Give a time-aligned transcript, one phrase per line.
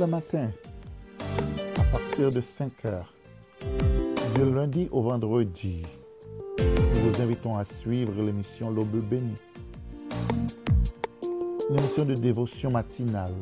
[0.00, 0.50] le matin,
[1.78, 3.12] à partir de 5 heures,
[4.34, 5.82] du lundi au vendredi,
[6.58, 9.36] nous vous invitons à suivre l'émission L'Aube bénie.
[11.68, 13.34] Une émission de dévotion matinale,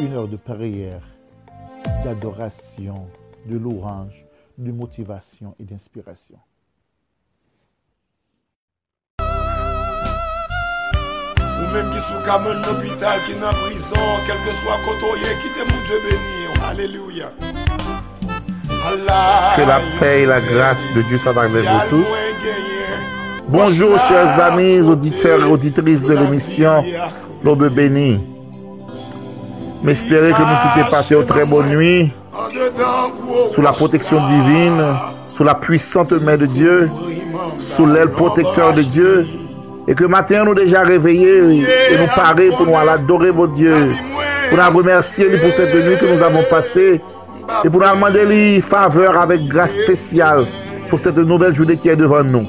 [0.00, 1.02] une heure de prière,
[2.04, 3.06] d'adoration,
[3.46, 4.26] de louange,
[4.58, 6.38] de motivation et d'inspiration.
[11.74, 15.82] Même qui sous camen l'hôpital, qui dans prison, quel que soit côtoyé, qui t'aime mon
[15.84, 16.34] Dieu béni.
[16.70, 17.32] Alléluia.
[18.86, 19.56] Allah.
[19.56, 22.04] Que la paix et la grâce de Dieu soient avec vous tous.
[23.48, 26.84] Bonjour chers amis, auditeurs et auditrices de l'émission
[27.42, 28.20] L'Aube bénie.
[29.82, 32.12] M'espérer que nous puissions passer une très bonne nuit
[33.54, 34.82] sous la protection divine,
[35.36, 36.88] sous la puissante main de Dieu,
[37.76, 39.26] sous l'aile protecteur de Dieu.
[39.86, 43.90] Et que matin nous déjà réveillés et nous parer pour nous adorer vos dieux.
[44.48, 47.00] Pour nous remercier pour cette nuit que nous avons passée.
[47.64, 50.42] Et pour nous demander les faveurs avec grâce spéciale
[50.88, 52.46] pour cette nouvelle journée qui est devant nous.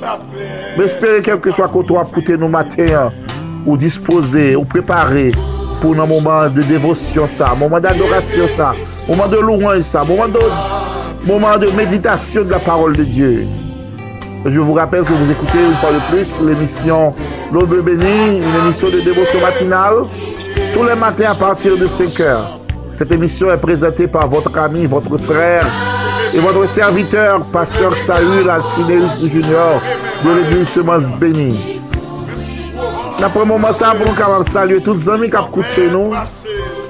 [0.77, 3.11] M'espérer quel que soit côté à côté nous matin,
[3.65, 5.31] ou disposer, ou préparer
[5.81, 8.73] pour un moment de dévotion ça, moment d'adoration ça,
[9.07, 10.39] moment de louange ça, moment de,
[11.25, 13.47] moment de méditation de la parole de Dieu.
[14.47, 17.11] Je vous rappelle que vous écoutez une fois de plus l'émission
[17.51, 20.03] L'Aube bénie, une émission de dévotion matinale,
[20.71, 22.59] tous les matins à partir de 5 heures.
[22.95, 25.65] Cette émission est présentée par votre ami, votre frère
[26.31, 29.81] et votre serviteur, pasteur Saül Alcineus Junior
[30.23, 31.81] de l'église Semence Bénie.
[33.19, 36.11] D'après moment ça, nous capables saluer tous les amis qui écouté nous.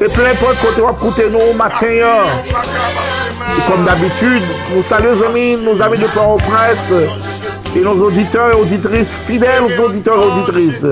[0.02, 1.88] Et plein importe côté où écouté nous au matin.
[1.88, 4.44] Et comme d'habitude,
[4.76, 7.34] nous saluons les amis, nos amis de Port-au-Prince
[7.75, 10.85] et nos auditeurs et auditrices, fidèles auditeurs et auditrices,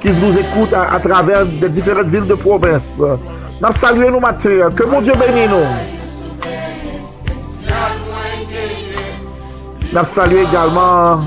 [0.00, 2.98] qui nous écoutent à, travers des différentes villes de province.
[2.98, 4.70] Nous saluons nous matin.
[4.74, 5.66] Que mon Dieu bénisse nous.
[9.92, 11.20] Nous saluons également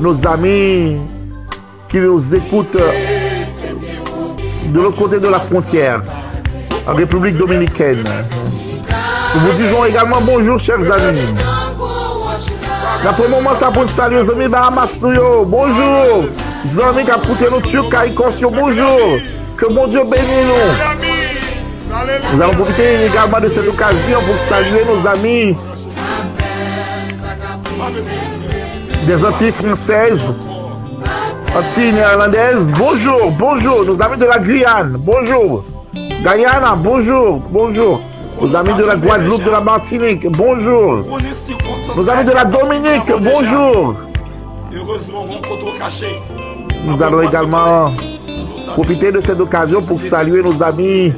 [0.00, 0.96] nos amis
[1.90, 2.78] qui nous écoutent
[4.66, 6.02] de l'autre côté de la frontière,
[6.88, 8.02] en République dominicaine.
[9.34, 11.55] Nous vous disons également bonjour, chers amis.
[13.06, 15.44] D'après moment, ça pour nous saluer, les amis Bahamas, nous, yo.
[15.44, 16.24] bonjour.
[16.76, 19.18] Ont écouté nous sur Caïcosio, bonjour.
[19.56, 22.34] Que mon Dieu bénisse nous.
[22.34, 25.56] Nous allons profiter également de cette occasion pour saluer nos amis
[29.06, 30.20] des Antilles françaises,
[31.56, 32.72] Antilles néerlandaises.
[32.76, 35.64] Bonjour, bonjour, nos amis de la Guyane, bonjour.
[35.94, 38.00] Guyana, bonjour, bonjour.
[38.42, 41.02] Nos amis de la Guadeloupe, de la Martinique, bonjour.
[41.94, 43.94] Nos amis de la Dominique, bonjour.
[46.84, 47.92] Nous allons également
[48.74, 51.12] profiter de cette occasion pour saluer nos amis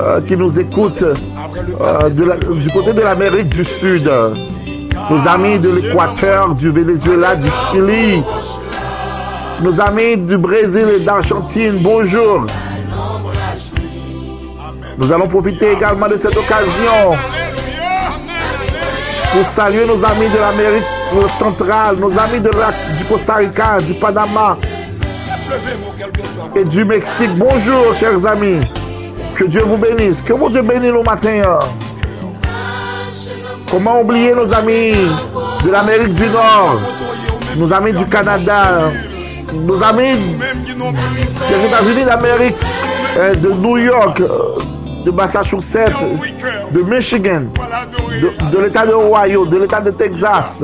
[0.00, 4.10] euh, qui nous écoutent euh, de la- du côté de l'Amérique du Sud.
[5.10, 8.22] Nos amis de l'Équateur, du Venezuela, du Chili.
[9.62, 12.44] Nos amis du Brésil et d'Argentine, bonjour.
[14.98, 17.16] Nous allons profiter également de cette occasion
[19.34, 20.84] pour saluer nos amis de l'Amérique
[21.38, 24.56] centrale, nos amis de la- du Costa Rica, du Panama,
[26.56, 27.34] et du Mexique.
[27.36, 28.60] Bonjour, chers amis.
[29.34, 30.20] Que Dieu vous bénisse.
[30.24, 31.42] Que mon Dieu bénisse nos matins.
[33.70, 34.92] Comment oublier nos amis
[35.64, 36.78] de l'Amérique du Nord,
[37.56, 38.90] nos amis du Canada,
[39.52, 40.16] nos amis
[41.48, 42.54] des États-Unis d'Amérique,
[43.18, 44.60] euh, de New York, euh,
[45.04, 45.92] de Massachusetts,
[46.72, 47.42] de Michigan,
[48.20, 50.62] de, de l'État de Ohio, de l'État de Texas,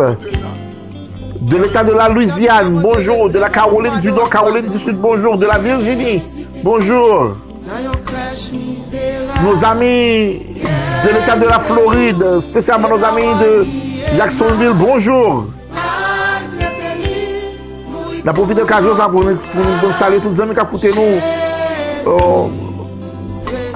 [1.41, 5.37] de l'État de la Louisiane, bonjour, de la Caroline du Nord, Caroline du Sud, bonjour,
[5.37, 6.23] de la Virginie,
[6.63, 7.37] bonjour.
[9.43, 10.47] Nos amis
[11.05, 13.65] de l'État de la Floride, spécialement nos amis de
[14.17, 15.47] Jacksonville, bonjour.
[18.25, 19.39] La profite de ça, pour, nous-
[19.99, 20.19] saluer.
[20.21, 22.11] Tous les amis qui ont écouté nous.
[22.11, 22.51] Oh,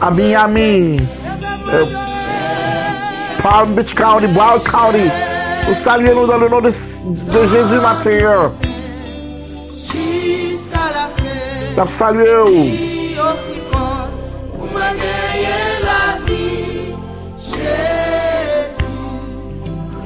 [0.01, 0.99] A Miami.
[3.43, 5.11] Palm Beach County, Brown County.
[5.71, 8.51] Os italianos ali no de, de Jesus na Tá
[11.77, 12.47] Da saleu.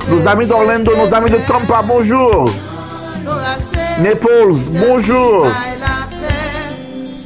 [0.09, 2.47] Nos amigos d'Orlando, nos amigos de Tampa, bonjour.
[3.99, 5.68] Naples, bonjour.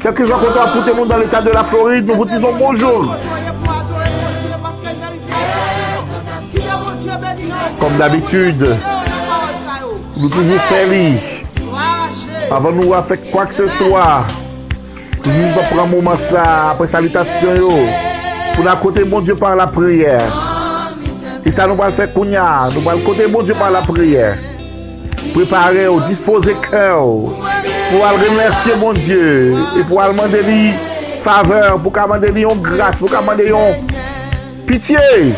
[0.03, 0.15] Baille la paix.
[0.15, 2.25] Quel que soit qu'on soit tout le monde dans l'état de la Floride, nous vous
[2.25, 3.05] disons bonjour.
[3.05, 3.41] Pour
[6.79, 8.81] mon Dieu Dieu Comme d'habitude, la ça,
[10.17, 11.19] nous toujours servis.
[12.51, 14.25] Avant nous faire quoi que ce soit,
[15.25, 17.55] nous allons prendre un moment ça, après salutation.
[17.55, 17.71] yo.
[18.53, 20.21] Pou nan kote bon Diyo par la priyer.
[21.43, 22.69] E sa nou bal fè kounya.
[22.75, 24.37] Nou bal kote bon Diyo par la priyer.
[25.33, 26.53] Prepare ou, dispose
[27.93, 28.01] kè ou.
[28.01, 29.57] Pou al remersye bon Diyo.
[29.77, 30.73] E pou al mande li
[31.25, 31.79] faveur.
[31.83, 33.01] Pou ka mande li yon grase.
[33.01, 33.85] Pou ka mande yon
[34.69, 35.33] pitiye.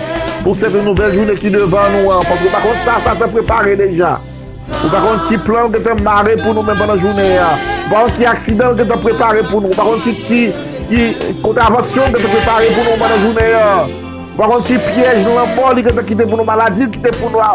[0.45, 2.23] Pou se fè nouvel jounè ki devan nou an.
[2.29, 4.17] Pou pa kont sa, sa se prepare deja.
[4.69, 7.51] Pou pa kont ki plan ou ke te mare pou nou men banan jounè ya.
[7.89, 9.73] Pou pa kont ki aksidant ou ke te prepare pou nou.
[9.73, 11.03] Pou pa kont ki
[11.43, 13.69] kontravasyon ou ke te prepare pou nou banan jounè ya.
[14.35, 17.15] Pou pa kont ki piyej nou anpon li ke te kite pou nou maladi, kite
[17.19, 17.55] pou nou a.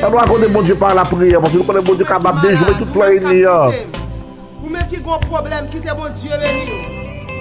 [0.00, 1.38] Sa nou akonde bon Diyo par la priye.
[1.40, 3.58] Pou se nou konen bon Diyo kabab dejoume tout la eni ya.
[4.64, 6.76] Ou men ki gon problem, ki te bon Diyo veni yo.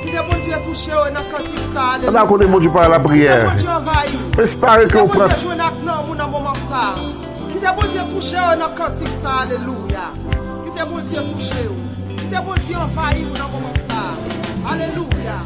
[0.03, 2.09] Ki te bon Diyo touche yo nan kantik sa ale.
[2.11, 3.29] An akone moun di pa la priye.
[3.31, 4.31] Ki te bon Diyo envayi yo.
[4.43, 5.15] Espare ki ou pres.
[5.15, 6.83] Ki te bon Diyo jwen ak nan moun nan mouman sa.
[7.47, 10.09] Ki te bon Diyo touche yo nan kantik sa aleluya.
[10.65, 11.77] Ki te bon Diyo touche yo.
[12.11, 14.03] Ki te bon Diyo envayi moun nan mouman sa.
[14.73, 15.39] Aleluya.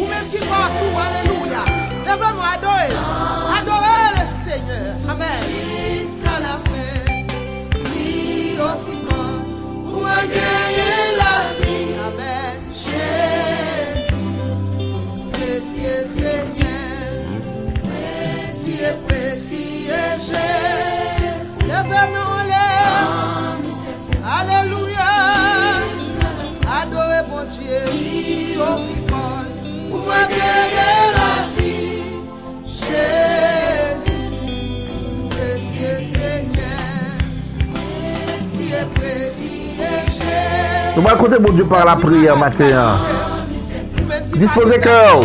[0.00, 0.98] Ou men ki batou.
[1.06, 1.62] aleluya.
[2.10, 2.90] Leve nou adore.
[3.60, 4.94] Adore le Seigneur.
[5.14, 5.42] Amen.
[6.00, 6.90] Jusqu'à la fin.
[7.94, 8.56] Ni
[41.20, 42.98] Raconte mon Dieu par la prière matin.
[44.34, 45.20] Disposez cœur.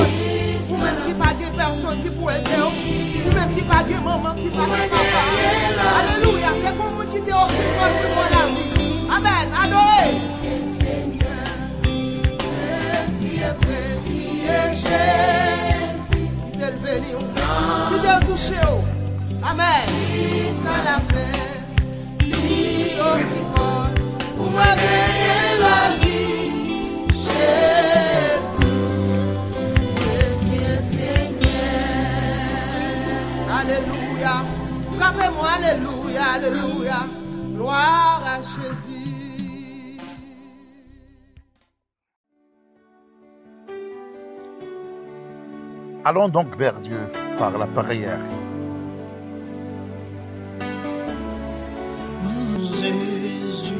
[46.07, 46.99] Allons donc vers Dieu
[47.39, 48.19] par la prière.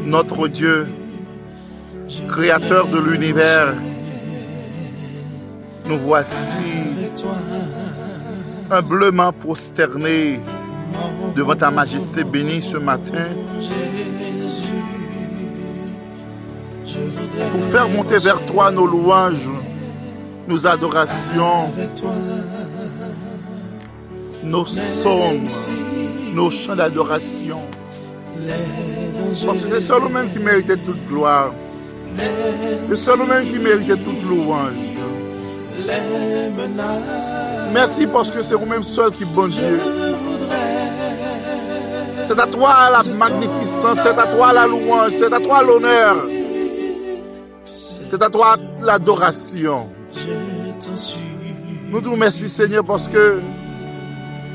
[0.05, 0.87] Notre Dieu,
[2.27, 3.75] créateur de l'univers,
[5.85, 6.35] nous voici
[8.71, 10.39] humblement prosternés
[11.35, 13.27] devant ta majesté bénie ce matin
[17.51, 19.47] pour faire monter vers toi nos louanges,
[20.47, 21.71] nos adorations,
[24.43, 25.45] nos psaumes,
[26.33, 27.61] nos chants d'adoration.
[29.45, 31.51] Parce que c'est seul même qui méritait toute gloire.
[32.85, 34.73] C'est seul même qui méritait toute louange.
[37.73, 39.79] Merci parce que c'est vous-même seul qui bon Dieu.
[42.27, 46.15] C'est à toi la magnificence, c'est à toi la louange, c'est à toi l'honneur.
[47.65, 49.89] C'est à toi l'adoration.
[50.85, 53.21] Nou tou mersi Seigneur Paske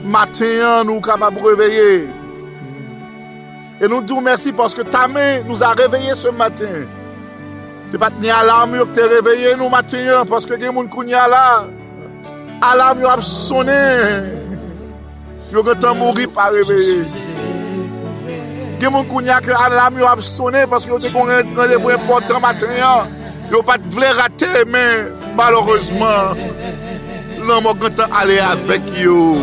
[0.07, 2.07] matin nou kapab reveye
[3.81, 6.85] E nou tou mersi Paske ta men nou a reveye se matin.
[7.91, 11.45] Se pat ni alam yo te reveye nou matin Paske gen moun kounya la
[12.63, 13.81] Alam yo ap sone
[15.51, 17.01] Yo gen tan mouri pa reveye
[18.79, 22.79] Gen moun kounya ke alam yo ap sone Paske yo te konen repon important matin.
[23.51, 26.39] Yo pat vle rate men Malorosman,
[27.47, 29.39] nan mwen gantan ale avek yo.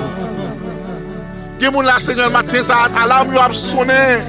[1.57, 4.21] Gen moun la senyon maten sa alam yo ap sonen.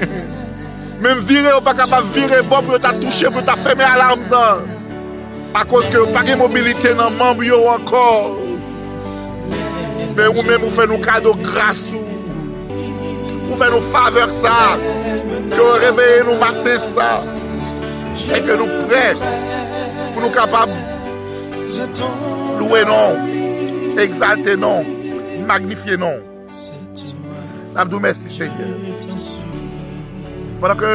[0.99, 3.85] Men vire yo baka pa vire bon pou yo ta touche pou yo ta feme
[3.85, 4.65] alam dan.
[5.53, 8.33] A kos ke yo pa gen mobilite nan mamb yo ankor.
[10.17, 12.01] Men ou men mou fe nou kado grasou.
[13.45, 14.57] Mou fe nou faveur sa.
[15.53, 17.11] Yo reveye nou maten sa.
[18.29, 19.05] E ke nou pre.
[20.15, 20.73] Pou nou kapab
[21.69, 23.13] Loué non,
[23.97, 24.83] exalté non,
[25.45, 26.17] magnifié non.
[27.75, 28.73] Namdou mersi, Seigneur.
[30.59, 30.93] Padan ke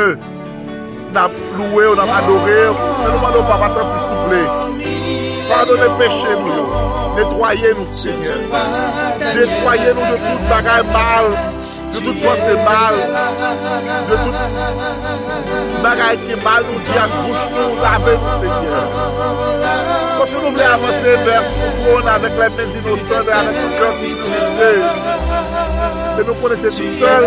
[1.14, 4.40] nam loué ou nam adoré, se louman nou pa patan pou souple.
[5.46, 6.64] Pardonne peche nou yo.
[7.14, 8.42] Netwoye nou, Seigneur.
[9.22, 11.30] Netwoye nou de tout bagay mal.
[11.94, 12.94] De toute pensée mal,
[14.10, 14.16] de
[15.82, 18.86] bagaille qui est mal nous dit à bouche nous, lavez-nous, Seigneur.
[20.18, 21.44] Parce nous voulons avancer vers
[21.84, 24.72] trône avec les mains innocentes et avec le cœur sécurisé.
[26.18, 27.24] Et nous connaissons tout seul,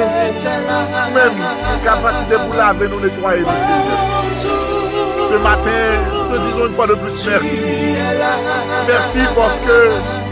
[1.08, 1.40] nous-mêmes,
[1.84, 3.46] capacité pour laver, nous nettoyer.
[5.30, 5.84] Ce matin,
[6.32, 7.60] te disons une fois de plus merci.
[8.88, 10.27] Merci parce que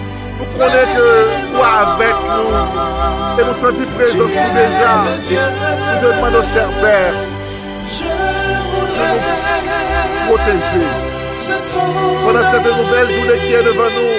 [3.38, 4.92] et nous sentons présents tout déjà.
[5.92, 7.14] Nous demandons, cher Père,
[8.92, 9.22] de nous
[10.28, 10.88] protéger.
[12.26, 14.14] Pendant cette nouvelle journée qui est devant nous,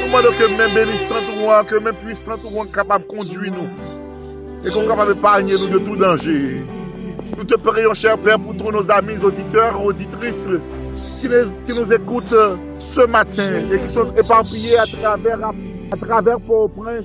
[0.00, 3.68] nous demandons que même bénissant roi, que même puissant roi capable de conduire nous
[4.64, 6.62] et qu'on capable d'épargner nous de tout danger.
[7.36, 10.34] Nous te prions, cher Père, pour tous nos amis auditeurs, auditrices
[10.96, 11.28] qui,
[11.66, 12.34] qui nous écoutent
[12.78, 15.38] ce matin et qui sont éparpillés à travers,
[15.92, 17.04] à, travers Port-au-Prince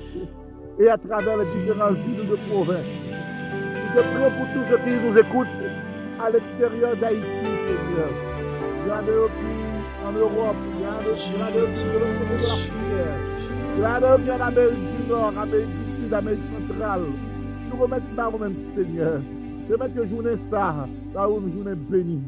[0.78, 2.90] et à travers les différentes villes de province.
[3.10, 5.46] Nous te prions pour tous ceux qui nous écoutent
[6.20, 7.26] à l'extérieur d'Haïti,
[7.66, 8.10] Seigneur.
[8.86, 9.28] Gardez-le
[10.06, 13.18] en Europe, gardez-le de l'autre côté de la frontière.
[13.76, 17.02] En Amérique du Nord, Amérique du Sud, Amérique centrale.
[17.70, 19.20] Nous remettons par nous-mêmes, Seigneur.
[19.68, 20.86] Je mets que journée ça,
[21.28, 22.22] où une journée bénie.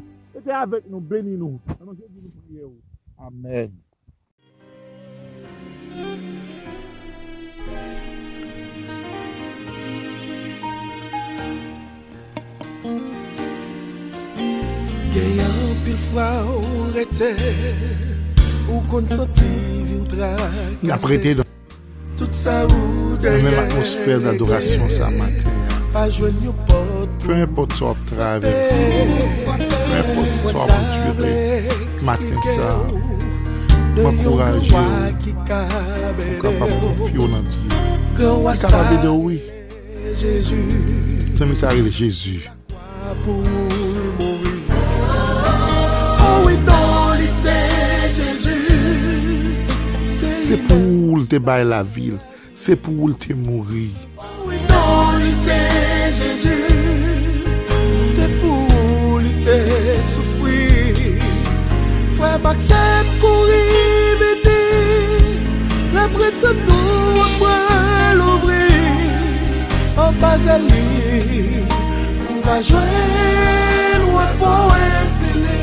[0.45, 1.59] Et avec nous, bénis-nous.
[3.19, 3.71] Amen.
[15.13, 17.31] Ganyan pil fwa ou rete
[18.69, 19.49] Ou konsenti
[19.87, 21.45] vi ou trakase La prete dan
[22.17, 25.51] Tout sa ou deye La men atmosfer d'adorasyon sa mater
[25.93, 31.33] Pa jwen yo pot Pe impot sa wap travese Pe impot sa wap aventure
[32.05, 32.69] Maten sa.
[33.97, 37.81] Mwen kouraje Mwen kapab konfyo nan diye
[38.19, 39.41] Mwen kapab de ouye
[41.37, 42.56] Semi sa rele Jezu
[43.23, 47.55] pou mouri oh Ou e don li se
[48.17, 48.55] Jezu
[50.07, 52.17] Se pou l te bay la vil
[52.57, 55.59] Se pou l te mouri oh Ou e don li se
[56.19, 56.57] Jezu
[58.15, 59.59] Se pou li te
[60.13, 61.15] soufri
[62.17, 63.63] Fwe baksem kouri
[64.23, 64.59] vede
[65.95, 67.59] La brete nou apre
[68.19, 68.65] louvri
[69.95, 71.56] oh, An baze li
[72.47, 74.85] pa jwen wè fò wè
[75.17, 75.57] fèlè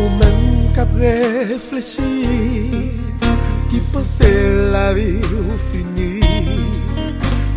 [0.00, 0.40] Ou mèm
[0.76, 2.14] kap reflechi
[3.70, 4.30] Ki panse
[4.72, 6.14] la vi ou fini.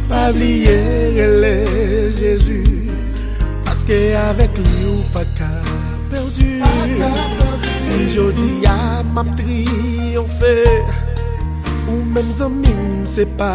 [0.10, 0.78] Pabliye
[1.18, 1.56] rele
[2.20, 2.92] Jésus
[3.66, 5.54] Paske avèk li ou pa ka
[6.12, 6.52] perdu.
[7.88, 8.80] Si jodi a
[9.16, 10.58] map triyonfè
[11.88, 12.84] Ou mèm zanmim
[13.16, 13.54] se pa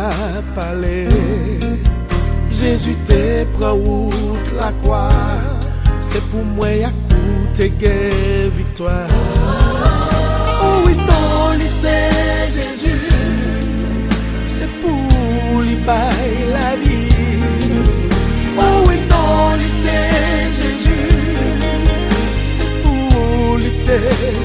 [0.57, 1.68] pale.
[2.69, 5.09] Jezu te pra wout la kwa
[6.05, 8.93] Se pou mwen yakou te gen viktwa
[10.67, 11.95] Ou inon li se
[12.53, 12.91] Jezu
[14.53, 16.99] Se pou li bay la vi
[18.61, 19.95] Ou inon li se
[20.59, 20.99] Jezu
[22.45, 23.97] Se pou li te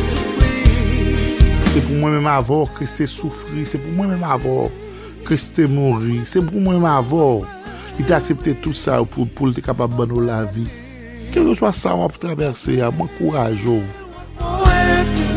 [0.06, 1.28] soufri
[1.74, 4.72] Se pou mwen mwen avor ke se soufri Se pou mwen mwen avor
[5.28, 7.44] ke se te mori Se pou mwen mwen avor
[7.98, 10.68] li te aksepte tout sa ou pou, pou li te kapab ban ou la vi.
[11.34, 13.82] Kèl yo swa sa wap traverse ya, mwen kouraj ou.
[13.82, 13.94] Oh.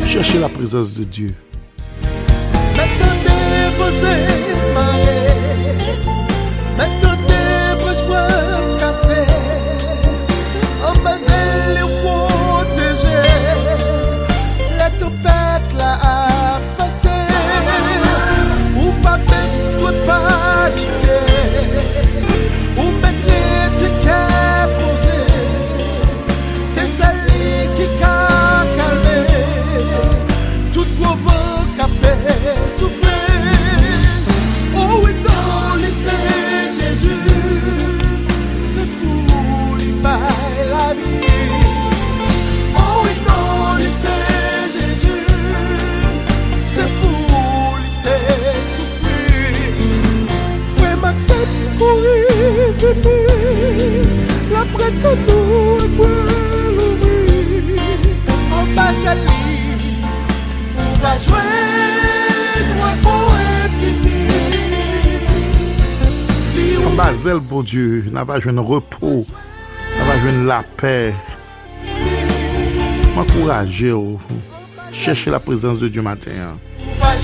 [0.06, 1.45] Cheche la prezans de Diyo.
[67.26, 69.26] nouvel bon Dieu, nan pa jwen repos,
[69.96, 71.10] nan pa jwen la pe.
[73.16, 74.20] Mwen kouraje ou,
[75.34, 76.38] la prezans de Diyo maten.
[76.38, 76.54] Hein.
[77.00, 77.16] Va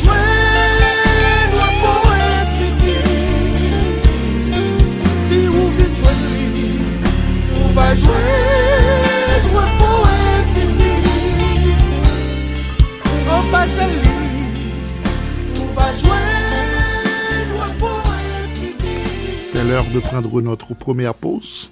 [19.62, 19.70] infini.
[19.70, 21.70] l'heure de prendre notre première pause.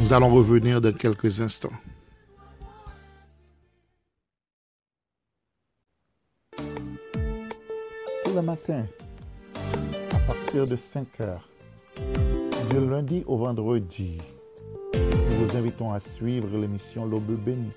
[0.00, 1.72] Nous allons revenir dans quelques instants.
[8.24, 8.84] Tous les matins,
[10.12, 11.48] à partir de 5 heures,
[12.70, 14.18] du lundi au vendredi,
[14.94, 17.70] nous vous invitons à suivre l'émission L'Aube bénie.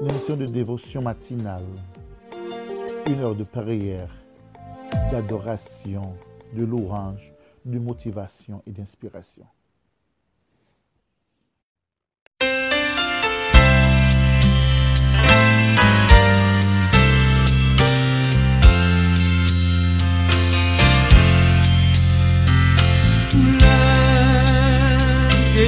[0.00, 1.64] L'émission de dévotion matinale.
[3.06, 4.08] Une heure de prière,
[5.10, 6.14] d'adoration,
[6.52, 7.32] de louange,
[7.64, 9.46] de motivation et d'inspiration.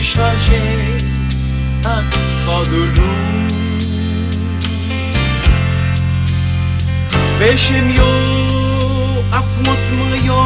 [0.03, 0.63] déchargé
[1.85, 2.03] un
[2.45, 2.87] fardeau
[7.39, 8.52] Péché mio,
[9.63, 10.43] apont mwen yo,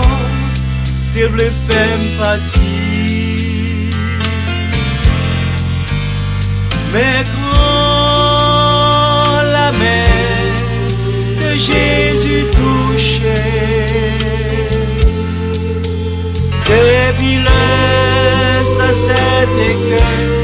[1.14, 2.74] te vle fèm pati
[6.92, 7.44] Mè kan
[9.54, 10.00] la mè
[11.40, 12.46] de Jésus
[16.66, 20.35] Depi lè sa sète ke vim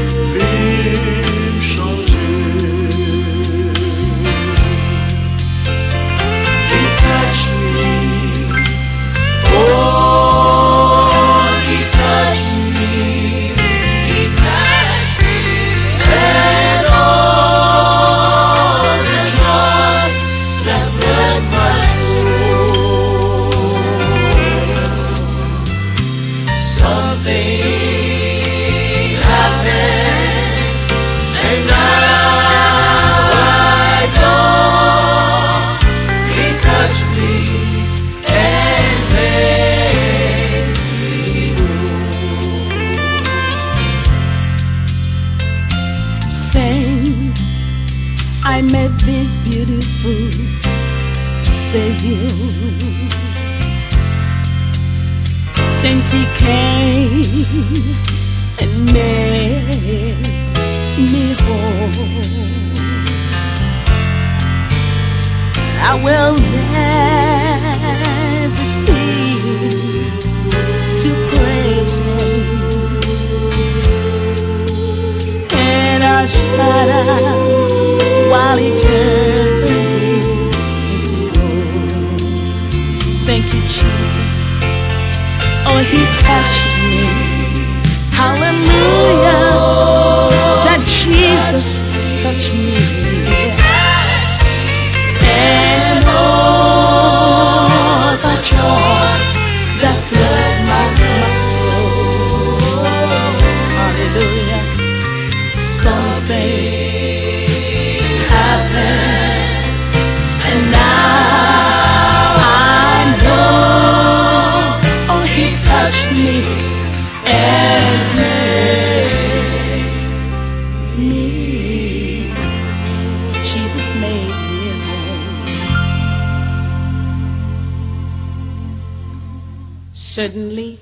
[130.13, 130.77] Certainly,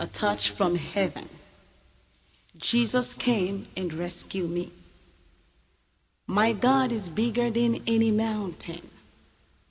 [0.00, 1.28] a touch from heaven.
[2.56, 4.72] Jesus came and rescued me.
[6.26, 8.80] My God is bigger than any mountain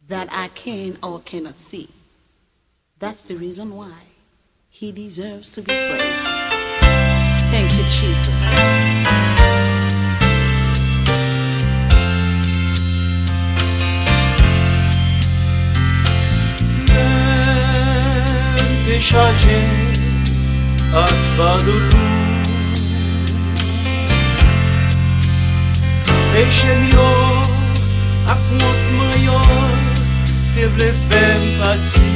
[0.08, 1.90] that I can or cannot see.
[3.00, 4.00] That's the reason why
[4.70, 6.38] he deserves to be praised.
[7.52, 8.89] Thank you, Jesus.
[19.00, 19.60] Déchargé
[20.92, 22.36] ak fardeau lourd
[26.84, 27.12] myo
[28.28, 29.40] ak mont mwen yo
[30.52, 32.12] Te vle fèm pati.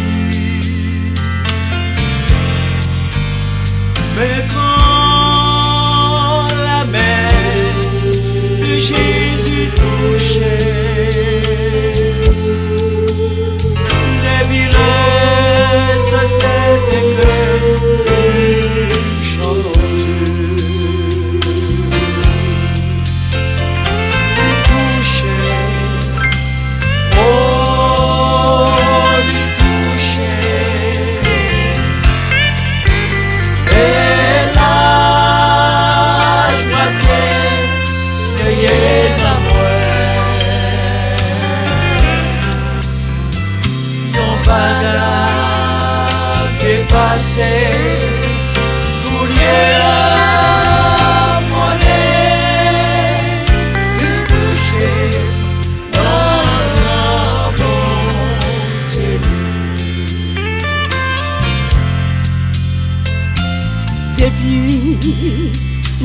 [4.17, 5.23] Mè kan
[6.67, 7.15] la mè
[8.59, 10.51] de Jésus touche
[16.39, 17.52] said the girl.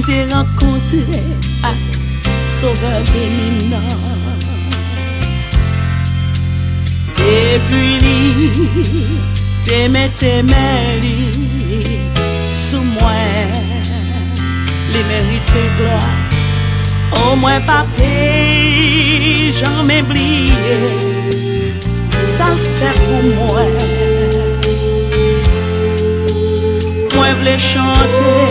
[0.09, 1.21] te renkontre
[1.63, 1.73] a
[2.49, 4.39] sauveur beninan
[7.19, 8.21] Depi li,
[9.67, 10.65] teme teme
[11.03, 12.01] li
[12.57, 13.53] Sou mwen,
[14.95, 16.11] li merite gloa
[17.21, 18.13] O mwen pape,
[19.61, 20.85] jan me blie
[22.25, 24.08] Sa l fè pou mwen
[27.41, 28.47] V'lais chanter,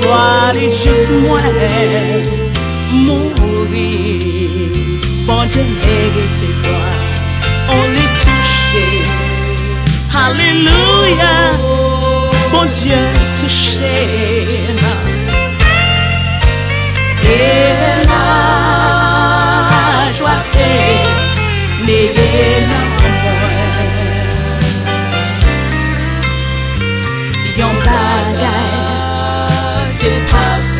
[0.00, 0.94] gloire et je
[1.26, 1.38] moi,
[2.92, 4.20] mourir.
[5.26, 7.04] Bon Dieu mérite gloire,
[7.70, 8.86] on est touché.
[10.14, 11.34] Alléluia,
[12.52, 13.02] bon Dieu
[13.40, 13.96] touché.
[17.24, 17.72] Et
[18.08, 18.24] la
[20.12, 21.02] joie t'est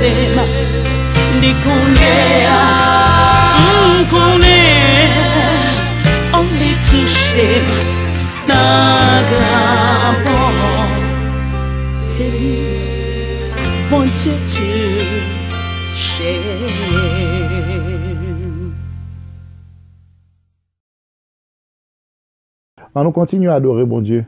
[0.00, 0.44] pase ma
[1.40, 2.48] Ni konen
[4.10, 5.12] konen
[6.38, 7.48] On li touche
[8.48, 10.90] nan gran bon
[12.12, 12.30] Te
[13.90, 16.34] bon Dieu touche
[22.92, 24.24] An nou kontinu adore bon Dieu.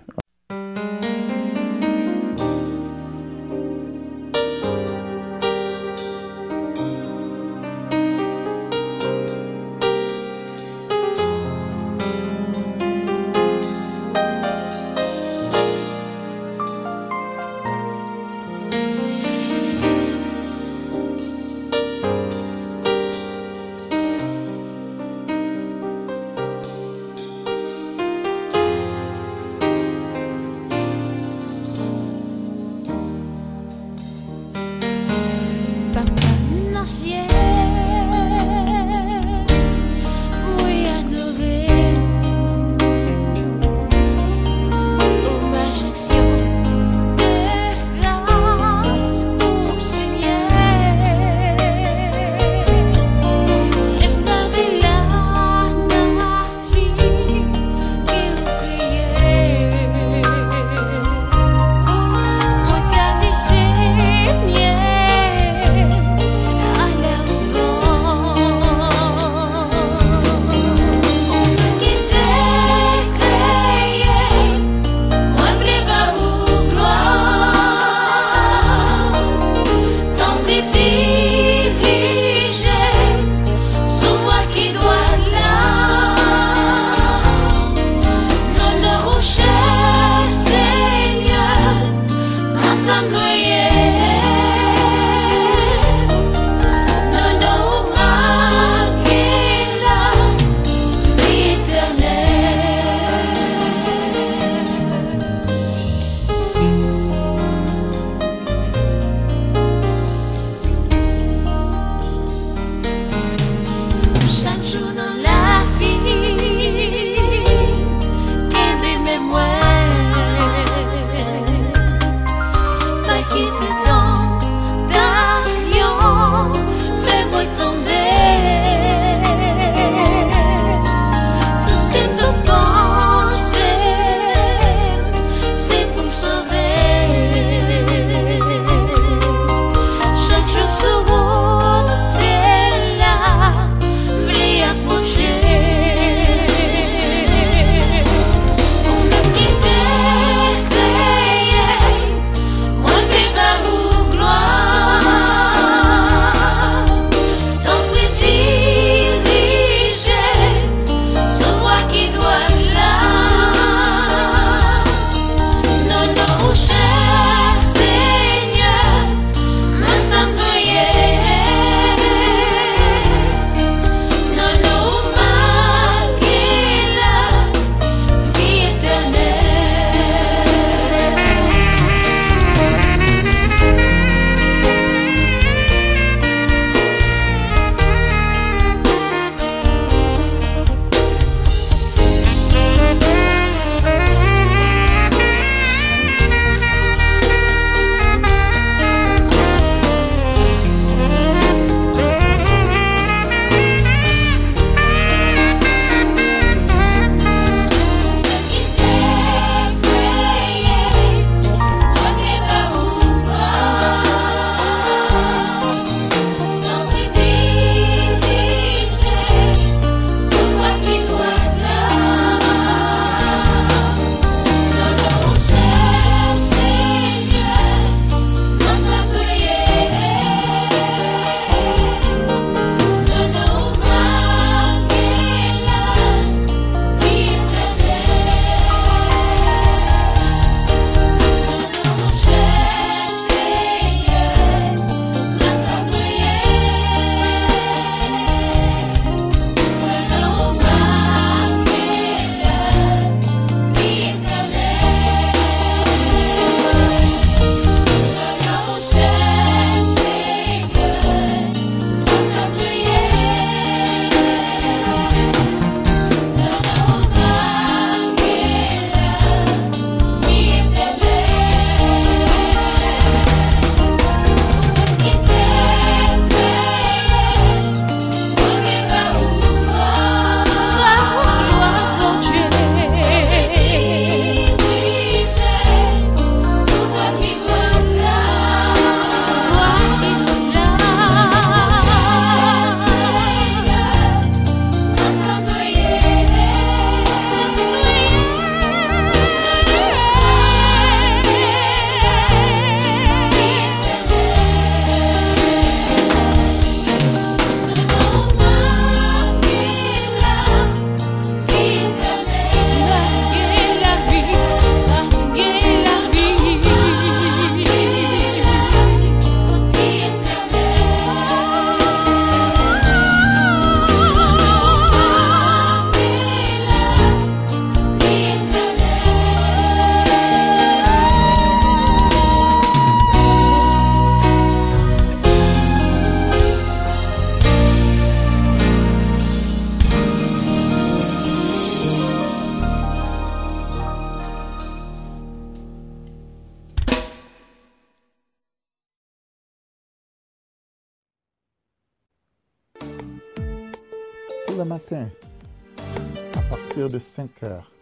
[356.93, 357.73] De 5 heures,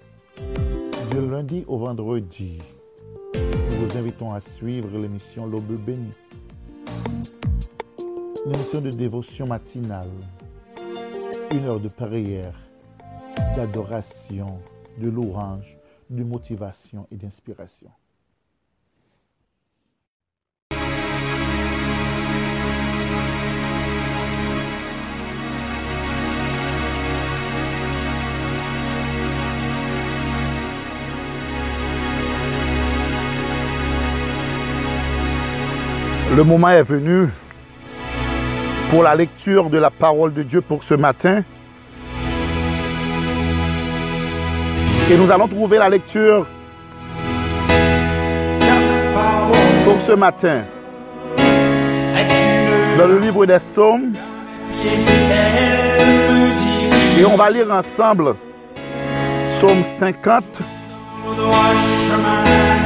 [1.11, 2.59] du lundi au vendredi,
[3.35, 6.13] nous vous invitons à suivre l'émission L'Aube bénie.
[8.47, 10.07] Une émission de dévotion matinale,
[11.53, 12.55] une heure de prière,
[13.57, 14.61] d'adoration,
[14.99, 15.77] de louange,
[16.09, 17.91] de motivation et d'inspiration.
[36.37, 37.29] Le moment est venu
[38.89, 41.43] pour la lecture de la parole de Dieu pour ce matin.
[45.11, 46.47] Et nous allons trouver la lecture
[49.85, 50.63] pour ce matin
[52.97, 54.13] dans le livre des psaumes.
[57.19, 58.37] Et on va lire ensemble
[59.59, 60.45] psaume 50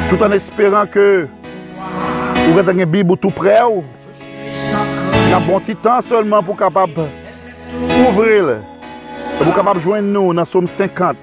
[0.09, 1.28] tout en espérant que
[2.50, 3.62] vous avez une Bible tout près.
[3.62, 3.85] ou?
[5.24, 6.92] Il y a un bon petit temps seulement pour capable
[8.09, 8.59] ouvrir.
[9.40, 11.16] Et pour capable joindre nous dans Somme 50.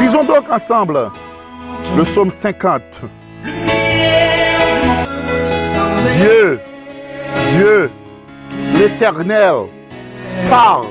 [0.00, 1.10] Lisons donc ensemble
[1.96, 2.82] le Somme 50.
[6.16, 6.60] Dieu,
[7.56, 7.90] Dieu,
[8.78, 9.66] l'Éternel,
[10.48, 10.86] parle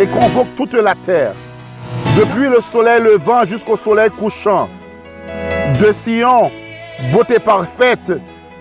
[0.00, 1.34] et convoque toute la terre,
[2.16, 4.68] depuis le soleil levant jusqu'au soleil couchant.
[5.78, 6.50] De Sion,
[7.12, 8.10] beauté parfaite,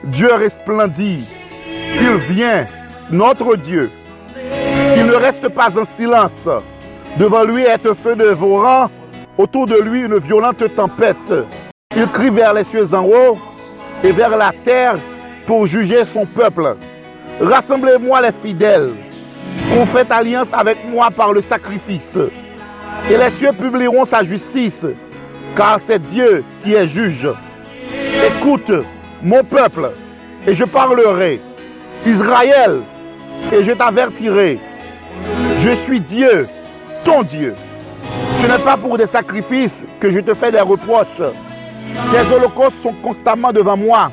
[0.03, 1.33] Dieu resplendit.
[1.95, 2.67] Il vient,
[3.09, 3.89] notre Dieu.
[4.97, 6.31] Il ne reste pas en silence.
[7.17, 8.89] Devant lui est un feu dévorant,
[9.37, 11.33] autour de lui une violente tempête.
[11.95, 13.37] Il crie vers les cieux en haut
[14.03, 14.97] et vers la terre
[15.47, 16.75] pour juger son peuple.
[17.41, 18.91] Rassemblez-moi les fidèles
[19.69, 22.17] qu'on fait alliance avec moi par le sacrifice.
[23.09, 24.85] Et les cieux publieront sa justice,
[25.55, 27.27] car c'est Dieu qui est juge.
[28.25, 28.71] Écoute,
[29.21, 29.91] mon peuple,
[30.47, 31.41] et je parlerai.
[32.05, 32.81] Israël,
[33.51, 34.59] et je t'avertirai.
[35.61, 36.47] Je suis Dieu,
[37.03, 37.55] ton Dieu.
[38.41, 41.07] Ce n'est pas pour des sacrifices que je te fais des reproches.
[42.11, 44.11] Tes holocaustes sont constamment devant moi.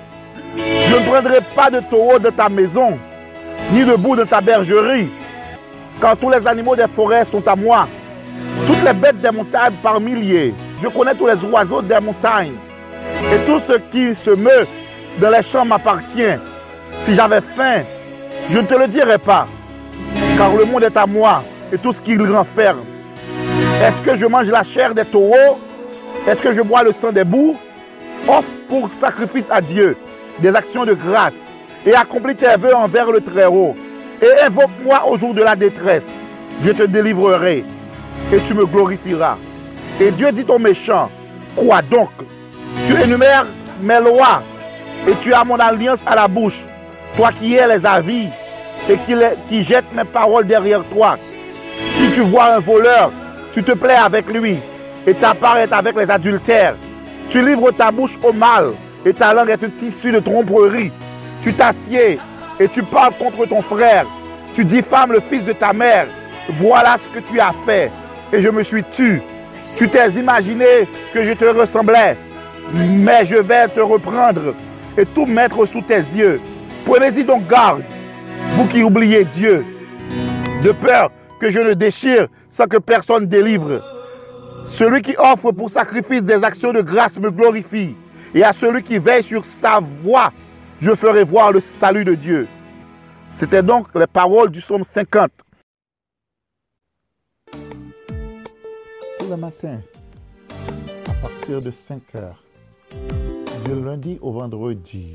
[0.56, 2.98] Je ne prendrai pas de taureau de ta maison,
[3.72, 5.08] ni de bout de ta bergerie
[6.00, 7.88] car tous les animaux des forêts sont à moi.
[8.66, 10.54] Toutes les bêtes des montagnes par milliers.
[10.82, 12.54] Je connais tous les oiseaux des montagnes.
[13.32, 14.66] Et tout ce qui se meut
[15.18, 16.38] dans les champs m'appartient.
[16.94, 17.82] Si j'avais faim,
[18.50, 19.46] je ne te le dirais pas.
[20.36, 22.84] Car le monde est à moi et tout ce qu'il renferme.
[23.82, 25.58] Est-ce que je mange la chair des taureaux?
[26.26, 27.56] Est-ce que je bois le sang des bouts
[28.28, 29.96] Offre pour sacrifice à Dieu
[30.40, 31.34] des actions de grâce
[31.86, 33.76] et accomplis tes vœux envers le Très-Haut
[34.22, 36.02] et invoque-moi au jour de la détresse.
[36.64, 37.64] Je te délivrerai
[38.32, 39.36] et tu me glorifieras.
[40.00, 41.10] Et Dieu dit aux méchants,
[41.54, 42.10] quoi donc
[42.86, 43.46] Tu énumères
[43.82, 44.42] mes lois
[45.08, 46.58] et tu as mon alliance à la bouche.
[47.16, 48.28] Toi qui es les avis
[48.88, 51.16] et qui, les- qui jette mes paroles derrière toi.
[51.18, 53.10] Si tu vois un voleur,
[53.54, 54.56] tu te plais avec lui
[55.06, 56.76] et ta part est avec les adultères.
[57.30, 58.72] Tu livres ta bouche au mal
[59.04, 60.90] et ta langue est un tissu de tromperie.
[61.42, 62.18] Tu t'assieds
[62.58, 64.06] et tu parles contre ton frère.
[64.54, 66.06] Tu diffames le fils de ta mère.
[66.60, 67.90] Voilà ce que tu as fait
[68.32, 69.22] et je me suis tu.
[69.76, 72.14] Tu t'es imaginé que je te ressemblais,
[72.72, 74.54] mais je vais te reprendre
[74.96, 76.40] et tout mettre sous tes yeux.
[76.86, 77.82] Prenez-y donc garde,
[78.52, 79.64] vous qui oubliez Dieu,
[80.62, 83.82] de peur que je ne déchire sans que personne délivre.
[84.78, 87.94] Celui qui offre pour sacrifice des actions de grâce me glorifie,
[88.34, 90.32] et à celui qui veille sur sa voix,
[90.80, 92.46] je ferai voir le salut de Dieu.
[93.38, 95.30] C'était donc les paroles du psaume 50.
[99.18, 99.80] Tous les matins,
[101.08, 102.42] à partir de 5 heures,
[103.64, 105.12] du lundi au vendredi,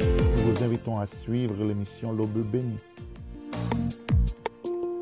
[0.00, 2.78] nous vous invitons à suivre l'émission L'Aube bénie.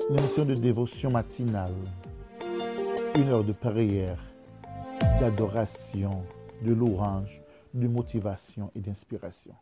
[0.09, 1.75] Une émission de dévotion matinale,
[3.17, 4.19] une heure de prière,
[5.21, 6.23] d'adoration,
[6.63, 7.41] de louange,
[7.75, 9.55] de motivation et d'inspiration.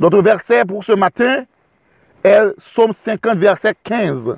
[0.00, 1.44] Notre verset pour ce matin
[2.22, 4.36] est Psaume 50, verset 15.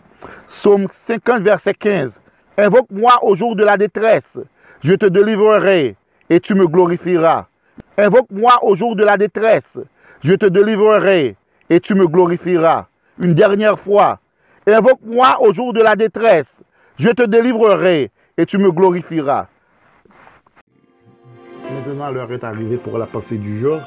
[0.48, 2.12] Psaume 50, verset 15.
[2.56, 4.38] Invoque-moi au jour de la détresse,
[4.82, 5.96] je te délivrerai
[6.30, 7.46] et tu me glorifieras.
[7.98, 9.78] Invoque-moi au jour de la détresse,
[10.24, 11.36] je te délivrerai
[11.68, 12.86] et tu me glorifieras.
[13.22, 14.18] Une dernière fois.
[14.66, 16.56] Invoque-moi au jour de la détresse,
[16.98, 19.46] je te délivrerai et tu me glorifieras.
[21.70, 23.80] maintenant, l'heure est arrivée pour la pensée du jour.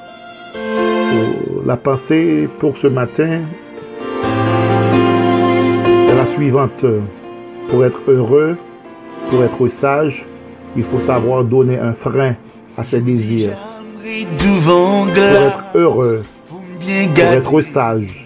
[1.13, 3.41] Euh, La pensée pour ce matin
[6.09, 6.85] est la suivante.
[7.69, 8.57] Pour être heureux,
[9.29, 10.25] pour être sage,
[10.75, 12.35] il faut savoir donner un frein
[12.77, 13.51] à ses désirs.
[14.01, 16.21] Pour être heureux,
[17.15, 18.25] pour être sage,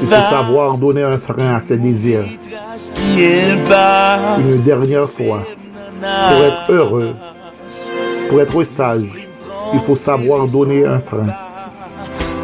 [0.00, 2.24] il faut savoir donner un frein à ses désirs.
[4.38, 5.42] Une dernière fois,
[6.00, 7.14] pour être heureux,
[8.28, 9.28] pour être sage,
[9.74, 11.26] il faut savoir donner un frein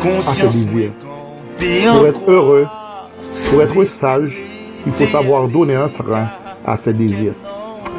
[0.02, 2.66] conscience Pour être heureux,
[3.50, 4.36] pour être sage,
[4.86, 6.28] il faut savoir donner un frein
[6.66, 7.34] à ses désirs.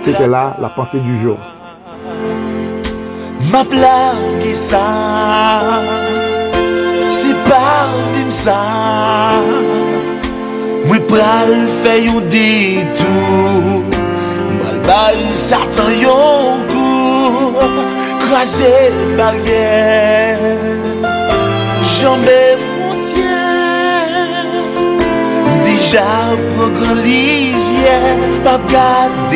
[0.04, 1.38] C'était là la pensée du jour.
[3.52, 5.72] Ma blague ça.
[7.10, 8.62] C'est vim ça.
[10.90, 11.52] Moi pral
[11.84, 13.84] fè yon détour.
[14.60, 17.68] Mal bay satan yon kou
[18.24, 18.74] Krasè
[19.18, 20.99] barrière
[22.02, 24.08] Jambe frontière
[25.64, 26.04] Déjà
[26.56, 29.36] pour grand lisière Pas gade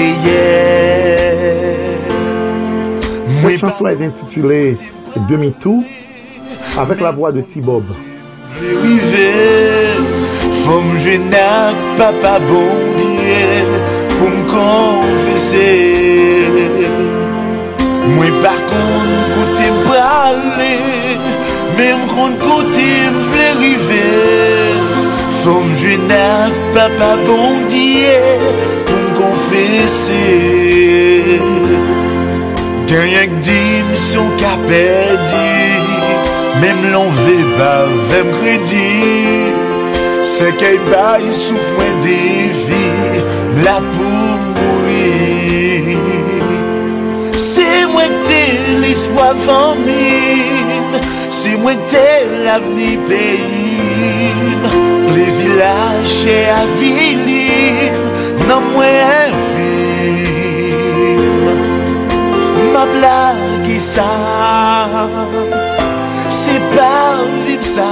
[3.41, 4.77] Moi Cette chanson est intitulée
[5.29, 5.83] Demi-tour
[6.77, 7.83] avec la voix de T-Bob.
[10.63, 13.63] Fom jwen ak papa bondye
[14.13, 15.67] pou m konfese
[18.13, 21.02] Mwen pa kon kote m prale
[21.77, 24.05] Mèm kon kote m vle rive
[25.41, 28.19] Fòm jwen ap papa bondye
[28.87, 30.21] Pou m konfese.
[32.89, 35.51] Ganyan k di m son ka pedi
[36.61, 37.73] Mèm l'onve pa
[38.11, 38.91] vèm kredi.
[40.23, 42.83] Se kèy bay souf mwen devi
[43.53, 45.97] M la pou mouri.
[47.49, 48.41] Se mwen te
[48.85, 50.52] liswa fami
[51.63, 52.07] mwen te
[52.45, 54.39] l'avni peyim
[55.07, 57.99] Plezi lache avilim
[58.47, 61.45] Nan mwen film
[62.73, 64.11] Ma blagi sa
[66.33, 67.13] Se pa
[67.45, 67.89] vim sa.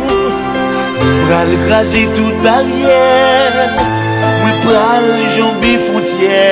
[0.99, 3.94] Mwen pral krasi tout barrière
[4.65, 5.05] pral
[5.35, 6.43] jambi fontye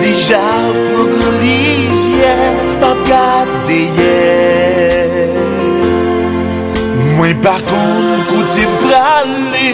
[0.00, 0.42] Deja
[0.90, 2.34] pou gran lizye
[2.82, 4.14] Pap gade ye.
[7.16, 9.68] Mwen par kon koute prale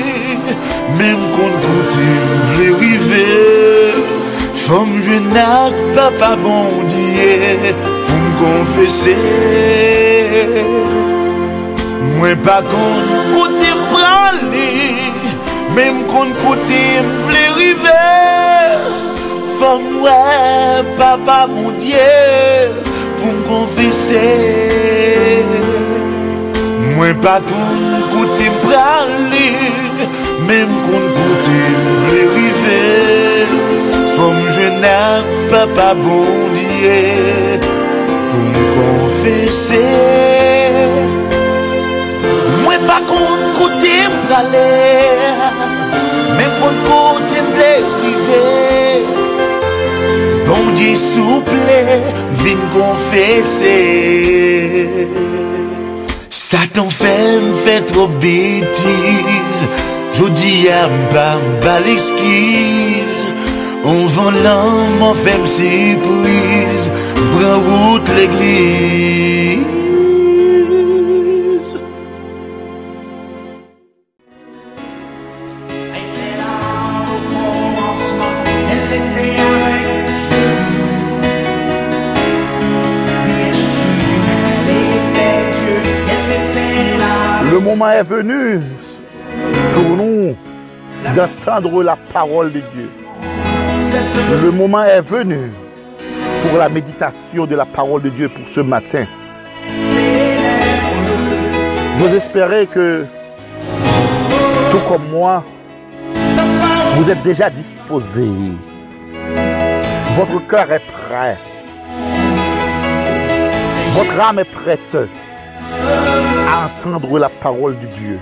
[0.99, 2.09] Mem kon koute
[2.55, 3.26] vle rive.
[4.66, 7.74] Fom jenak papa bondye
[8.07, 9.16] Pou m konfese.
[12.16, 13.05] Mwen par kon
[13.35, 13.70] koute
[15.75, 17.99] Mem kon kote m vle rive
[19.59, 20.16] Fom wè
[20.99, 22.07] papa moun diye
[23.21, 24.23] Pou m konfese
[26.97, 29.47] Mwen pa kon kote m prale
[30.49, 32.81] Mem kon kote m vle rive
[34.16, 34.97] Fom jwena
[35.53, 36.99] papa moun diye
[37.62, 39.85] Pou m konfese
[42.64, 44.68] Mwen pa kon kote m prale
[46.61, 48.41] Pon kontemple prive
[50.47, 51.79] Bon di souple
[52.43, 53.79] Vin konfese
[56.29, 59.65] Satan fèm fè tro betiz
[60.19, 63.25] Jodi a mbam bal eskiz
[63.89, 66.93] On van lan man fèm sipriz
[67.33, 69.70] Bran wout l'egliz
[88.01, 88.61] est venu
[89.74, 90.34] pour nous
[91.14, 92.90] d'entendre la parole de Dieu.
[94.42, 95.51] Le moment est venu
[96.42, 99.05] pour la méditation de la parole de Dieu pour ce matin.
[101.98, 103.05] Vous espérez que,
[104.70, 105.44] tout comme moi,
[106.94, 108.30] vous êtes déjà disposé.
[110.16, 111.36] Votre cœur est prêt.
[113.92, 114.96] Votre âme est prête
[116.51, 118.18] à entendre la parole de Dieu.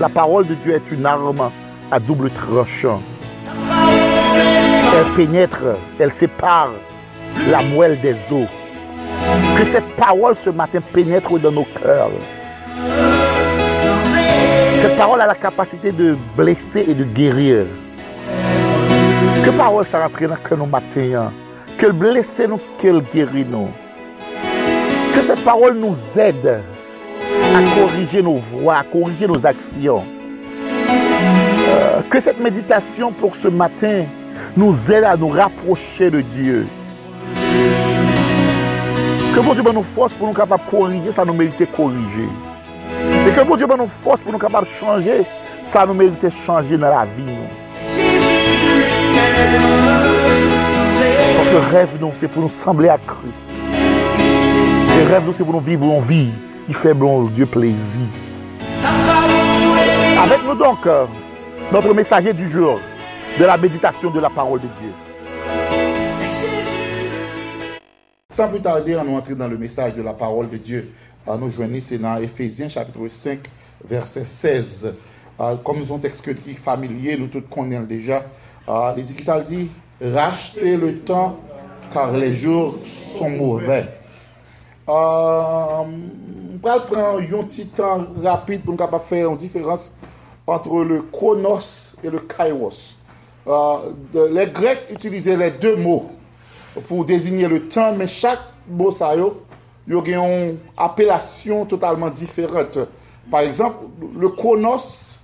[0.00, 1.50] La parole de Dieu est une arme
[1.90, 3.00] à double tranchant.
[4.96, 5.62] Elle pénètre,
[5.98, 6.70] elle sépare
[7.48, 8.48] la moelle des os.
[9.56, 12.10] Que cette parole ce matin pénètre dans nos cœurs.
[14.82, 17.66] Cette parole a la capacité de blesser et de guérir.
[19.44, 21.32] Que parole ça rentre dans que nous matin,
[21.78, 23.68] qu'elle blesse nous, qu'elle guérit nous.
[25.14, 26.62] Que cette parole nous aide
[27.54, 30.04] à corriger nos voies, à corriger nos actions.
[30.90, 34.04] Euh, que cette méditation pour ce matin
[34.56, 36.66] nous aide à nous rapprocher de Dieu.
[39.34, 42.28] Que bon Dieu ben nous force pour nous capables de corriger, ça nous mérite corriger.
[43.26, 45.22] Et que bon Dieu ben nous force pour nous capables de changer,
[45.72, 47.34] ça nous mérite changer dans la vie.
[51.36, 53.34] Parce que rêve nous, c'est pour nous sembler à Christ.
[54.98, 56.30] Et rêve nous, c'est pour nous vivre en vie
[56.66, 57.76] qui fait bon Dieu plaisir.
[60.22, 61.06] Avec nous donc, euh,
[61.72, 62.80] notre messager du jour
[63.38, 64.92] de la méditation de la parole de Dieu.
[68.30, 70.92] Sans plus tarder, on entre dans le message de la parole de Dieu.
[71.26, 73.38] Nous joindre, c'est dans Ephésiens chapitre 5,
[73.88, 74.94] verset 16.
[75.40, 78.24] Euh, comme nous avons un texte qui est familier, nous tous connaissons déjà.
[78.68, 79.70] Euh, il dit qui ça le dit
[80.02, 81.38] Rachetez le temps
[81.92, 82.76] car les jours
[83.16, 83.86] sont mauvais.
[84.86, 89.90] Euh, on va prendre un petit temps rapide pour nous capable faire une différence
[90.46, 92.96] entre le chronos et le kairos.
[93.46, 93.76] Euh,
[94.30, 96.10] les Grecs utilisaient les deux mots
[96.86, 99.42] pour désigner le temps, mais chaque mot ça yo,
[99.88, 102.78] yo une appellation totalement différente.
[103.30, 103.86] Par exemple,
[104.18, 105.16] le chronos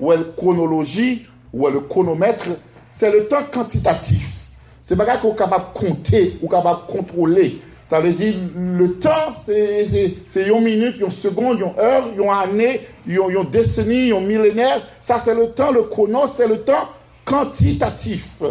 [0.00, 2.46] ou la chronologie ou le chronomètre,
[2.90, 4.34] c'est le temps quantitatif.
[4.82, 7.60] C'est pas qu'on est capable de compter ou capable de contrôler.
[7.94, 9.86] Ça veut dire le temps, c'est
[10.34, 14.82] une minute, une seconde, une heure, une année, une, décennie, une millénaire.
[15.00, 16.88] Ça, c'est le temps, le chronos, c'est le temps
[17.24, 18.42] quantitatif.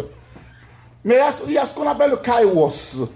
[1.04, 1.16] Mais
[1.46, 3.06] il y a- ce qu'on appelle le kairos.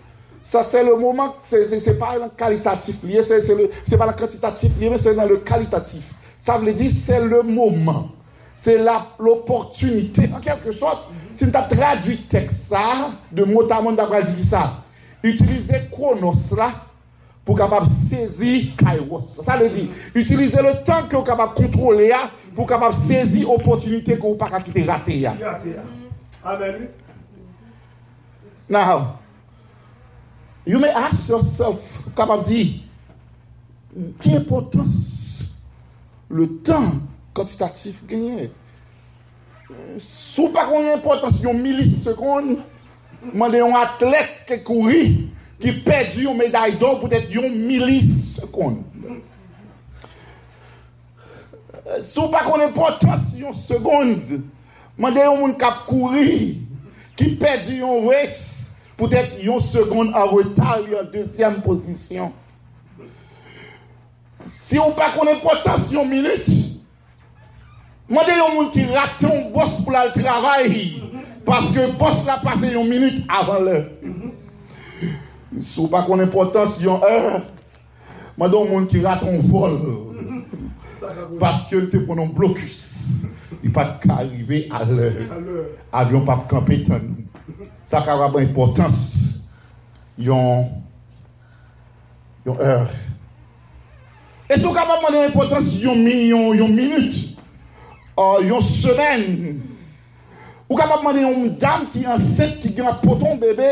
[0.45, 4.99] Ça, c'est le moment, c'est pas le qualitatif lié, c'est pas le quantitatif lié, mais
[4.99, 6.12] c'est dans le qualitatif.
[6.41, 8.09] Ça veut dire c'est le moment.
[8.55, 8.79] C'est
[9.18, 10.29] l'opportunité.
[10.37, 14.83] En quelque sorte, si tu as traduit texte ça, de mot à mot, d'après ça,
[15.24, 16.70] Utilize kronos la
[17.48, 19.32] pou kapap sezi kairos.
[19.42, 24.18] Sa le di, utilize le tan ki ou kapap kontrole ya pou kapap sezi opotunite
[24.18, 25.34] ki ou pa kakite rate ya.
[26.44, 26.88] Amen.
[28.68, 29.18] Now,
[30.66, 31.80] you may ask yourself,
[32.14, 32.84] kapap di,
[34.20, 35.48] ki importans
[36.28, 37.00] le tan
[37.32, 38.50] kvantitatif genye?
[40.00, 42.60] Sou pa konen importans yon milis sekonde,
[43.22, 45.02] Mwen de yon atlet ke kouri
[45.58, 48.84] ki pedi yon meday do pou det yon milisekond.
[52.04, 54.36] Sou pa konen potans yon sekond,
[55.00, 56.60] mwen de yon moun kap kouri
[57.18, 58.38] ki pedi yon res
[58.98, 62.30] pou det yon sekond an retal yon dezyem posisyon.
[64.46, 66.54] Si ou pa konen potans yon minute,
[68.06, 71.07] mwen de yon moun ki rate yon bos pou la l travayi.
[71.49, 73.78] Paske pos la pase yon minute avan lè.
[75.64, 77.40] Sou pa kon importans yon lè,
[78.36, 79.78] mwen don moun ki raton vol.
[81.40, 82.84] Paske lte pronon blokus.
[83.64, 85.09] I pa ka arrive a lè.
[85.96, 87.24] Avyon pa kampe tan nou.
[87.88, 89.01] Sa ka raban importans
[90.20, 90.68] yon
[92.44, 92.76] yon lè.
[94.49, 97.24] E sou ka pa mwen don importans yon minute,
[98.44, 99.26] yon semen,
[100.68, 103.70] Ou kapap mande yon dam ki anset ki gen apoton bebe.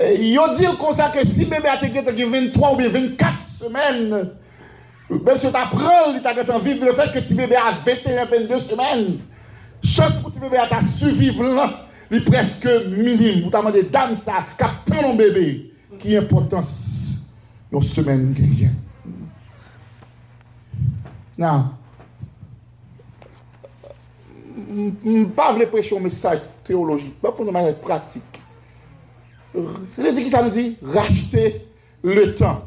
[0.00, 4.30] E, yo dir konsa ke si bebe ateke teke 23 ou 24 semen,
[5.10, 9.04] bebe se ta prel li taket anviv, le fet ke ti bebe a 21-22 semen,
[9.84, 11.76] chos pou ti bebe a ta suviv lan,
[12.08, 13.44] li preske minim.
[13.44, 15.48] Ou ta mande dam sa, kap penon bebe,
[16.00, 16.72] ki importans
[17.74, 18.72] yon semen gen.
[21.38, 21.68] Nan,
[25.34, 28.22] pas vle prêcher un message théologique, pas pour un message pratique.
[29.88, 31.66] C'est ce qui ça nous dit, racheter
[32.02, 32.64] le temps.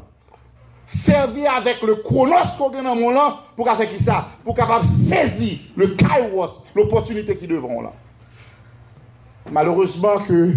[0.86, 4.84] Servir avec le chronos qu'on gagne dans mon là, pour faire qui ça Pour capable
[4.84, 7.92] saisir le kairos, l'opportunité qui devant là.
[9.50, 10.52] Malheureusement que,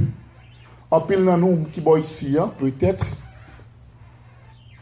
[0.91, 3.05] en pile dans nous qui sommes ici, hein, peut-être,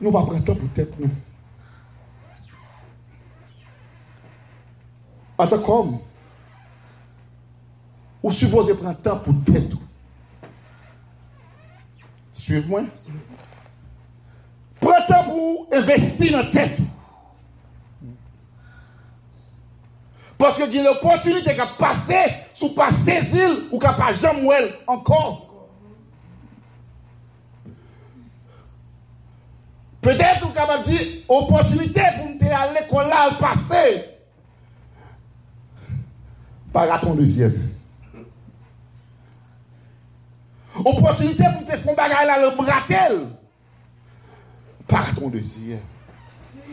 [0.02, 1.10] nous va prendre temps peut-être nous.
[5.38, 6.00] En tant qu'homme,
[8.24, 9.70] Ou supposé prendre temps pour tête.
[12.32, 12.84] Suivez-moi.
[14.80, 16.78] Prends temps pour investir dans tête.
[20.38, 22.16] Parce que une opportunité qui a passé
[22.54, 25.68] sous pas saisir ou qui n'a pas jamais encore.
[30.02, 34.06] Peut-être ou capable de dire opportunité pour me aller à l'école là, le passé.
[36.74, 37.73] Pas à ton deuxième.
[40.82, 43.20] Opotunite pou te fon bagay la le bratel.
[44.90, 45.80] Parton de siye.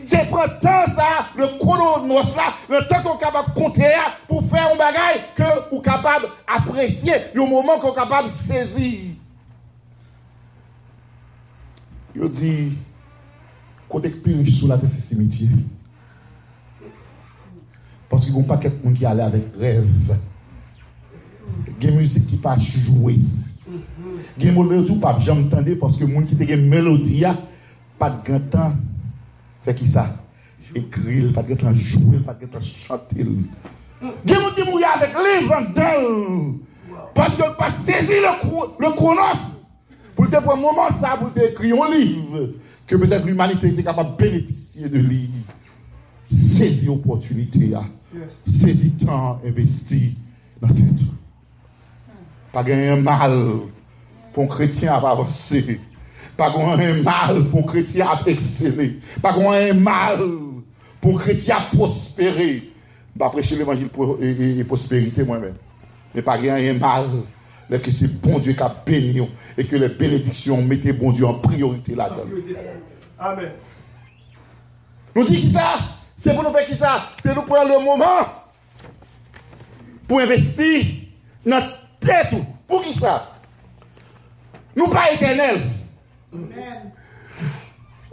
[0.07, 4.63] Se pren tan sa, le kononos la, le tan kon kapab konte ya pou fè
[4.63, 9.11] yon bagay ke ou kapab apresye yon mouman kon kapab sezi.
[12.17, 12.73] Yo di,
[13.91, 15.51] kotek pi riche sou la te se simitye.
[18.09, 20.17] Paske yon paket moun ki ale avek rev.
[21.77, 23.21] Gen müzik ki pa chouye.
[24.37, 27.35] gen moun mèlodi ou pap jam tande, paske moun ki te gen mèlodi ya,
[28.01, 28.79] pat gen tan
[29.65, 30.07] fè ki sa,
[30.75, 33.35] ekril, pat gen tan jouil, pat gen tan chantil.
[34.01, 36.09] Gen moun ki moun ya avèk lè vandèl,
[37.17, 39.47] paske pa sezi le kronos,
[40.15, 42.37] pou te pou mouman sa, pou te ekri yon liv,
[42.89, 45.25] ke petèk l'humanité te kapab benefisye de li.
[46.31, 47.81] Sezi opotunite ya,
[48.47, 50.13] sezi tan investi
[50.61, 51.01] nan tèt.
[52.51, 53.35] Pa gen yon mal,
[54.33, 55.79] pour un chrétien à avancer.
[56.37, 58.99] Pas un mal pour un chrétien à exceller.
[59.21, 60.19] Pas un mal
[60.99, 62.71] pour un chrétien à prospérer.
[63.13, 63.89] Je vais prêcher l'évangile
[64.21, 65.55] et, prospérité moi-même.
[66.15, 67.07] Mais pas un mal.
[67.69, 69.21] Mais que c'est bon Dieu qui a béni
[69.57, 72.25] et que les bénédictions mettez bon Dieu en priorité là-dedans.
[73.17, 73.51] Amen.
[75.15, 75.75] Nous dit qui ça?
[76.17, 77.09] C'est pour nous faire qui ça?
[77.21, 78.27] C'est nous prendre le moment
[80.07, 80.85] pour investir
[81.45, 82.33] dans notre tête.
[82.67, 83.40] Pour qui ça?
[84.75, 85.61] Nous pas éternels.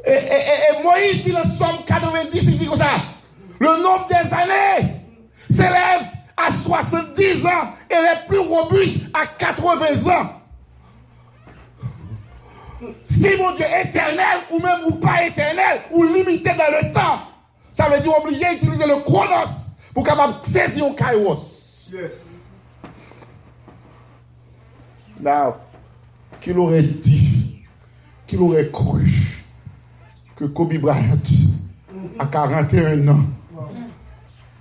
[0.06, 2.90] Et, et- Moïse dit le Somme 90, il dit comme ça.
[3.58, 4.94] Le nombre des années
[5.50, 6.02] s'élève
[6.36, 10.32] à 70 ans et les plus robustes à 80 ans.
[13.10, 17.20] Si mon Dieu est éternel ou même ou pas éternel ou limité dans le temps,
[17.72, 19.50] ça veut dire obligé d'utiliser le chronos
[19.92, 21.88] pour capable saisir un kairos.
[21.92, 22.38] Yes.
[25.20, 25.56] Now,
[26.40, 27.64] qu'il aurait dit,
[28.26, 29.44] qu'il aurait cru
[30.36, 31.18] que Kobe Bryant,
[32.18, 33.24] à 41 ans,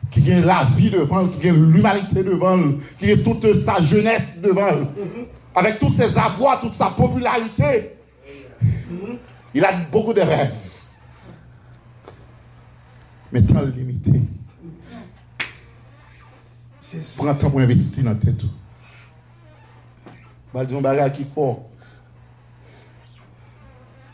[0.09, 3.79] qui gagne la vie devant lui, qui gagne l'humanité devant lui, qui gagne toute sa
[3.79, 4.87] jeunesse devant lui,
[5.53, 7.91] avec tous ses avoirs, toute sa popularité,
[9.53, 10.53] il a beaucoup de rêves.
[13.31, 14.21] Mais temps limité.
[17.17, 18.43] Prends temps pour investir dans tête.
[20.53, 21.59] Bal diyon bagay ki for.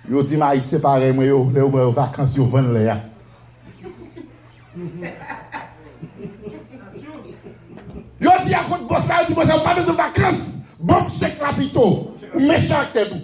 [0.09, 2.83] Yo di ma yi separe mwen yo, le yo mwen yo vakans yo ven le
[2.83, 2.97] ya.
[8.19, 10.41] Yo di akot bosa, yo di bosa, mwen pa bezon vakans,
[10.79, 11.85] bok chek la pito,
[12.35, 13.21] mechak te dou.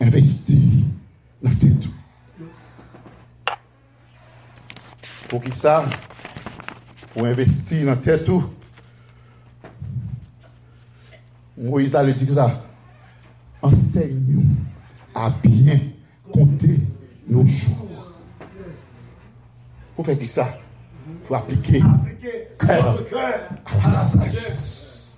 [0.00, 0.60] Investi
[1.40, 1.96] la te dou.
[5.30, 5.80] Pou ki sa,
[7.14, 8.44] pou investi la te dou,
[11.60, 12.62] Moïse a le dit ça.
[13.60, 14.44] Enseigne-nous
[15.14, 15.78] à bien
[16.32, 16.80] compter
[17.28, 18.14] nos jours.
[19.94, 20.58] Pour faire qui ça
[21.26, 21.82] Pour appliquer
[22.58, 23.02] cœur
[23.66, 25.14] à la sagesse.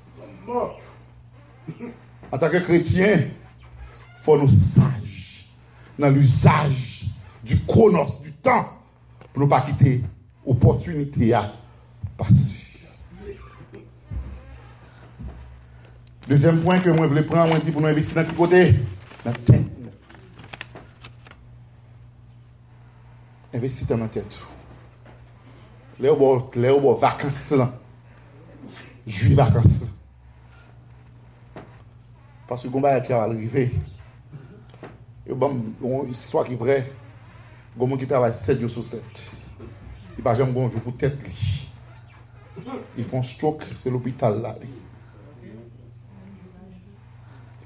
[2.32, 5.46] En tant que chrétien, il faut nous sages
[5.96, 7.04] dans l'usage
[7.44, 8.66] du chronos, du temps,
[9.32, 10.02] pour ne pas quitter
[10.44, 11.52] l'opportunité à
[12.16, 12.61] passer.
[16.32, 18.74] Deuxième point que moi je voulais prendre, moi dit pour nous investir dans quel côté
[19.22, 19.66] La tête.
[23.52, 24.38] Investir dans la tête.
[26.00, 27.74] Les bon, bon vacances là.
[29.06, 29.84] Juif vacances.
[32.48, 33.70] Parce que le combat qui va arriver.
[35.26, 36.90] Il y a bon, bon, une histoire qui est vraie.
[37.78, 39.02] Il y a qui travaille 7 jours sur 7.
[39.60, 41.18] Il n'y a pas jamais un jour pour tête.
[42.96, 44.56] Ils font stroke, c'est l'hôpital là.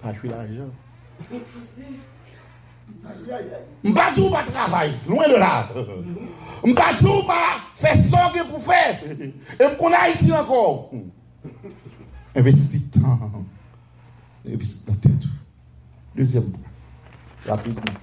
[0.03, 0.71] Pa chou l'ajan.
[3.85, 5.69] Mpa tou pa travay, louen de la.
[6.65, 7.41] Mpa tou pa
[7.79, 8.83] fè son ke pou fè.
[9.59, 10.91] E mkona iti ankor.
[12.37, 13.47] Investi tan.
[14.45, 15.27] Investi nan tèt.
[16.17, 16.53] Dezem.
[17.47, 17.99] Rapidman.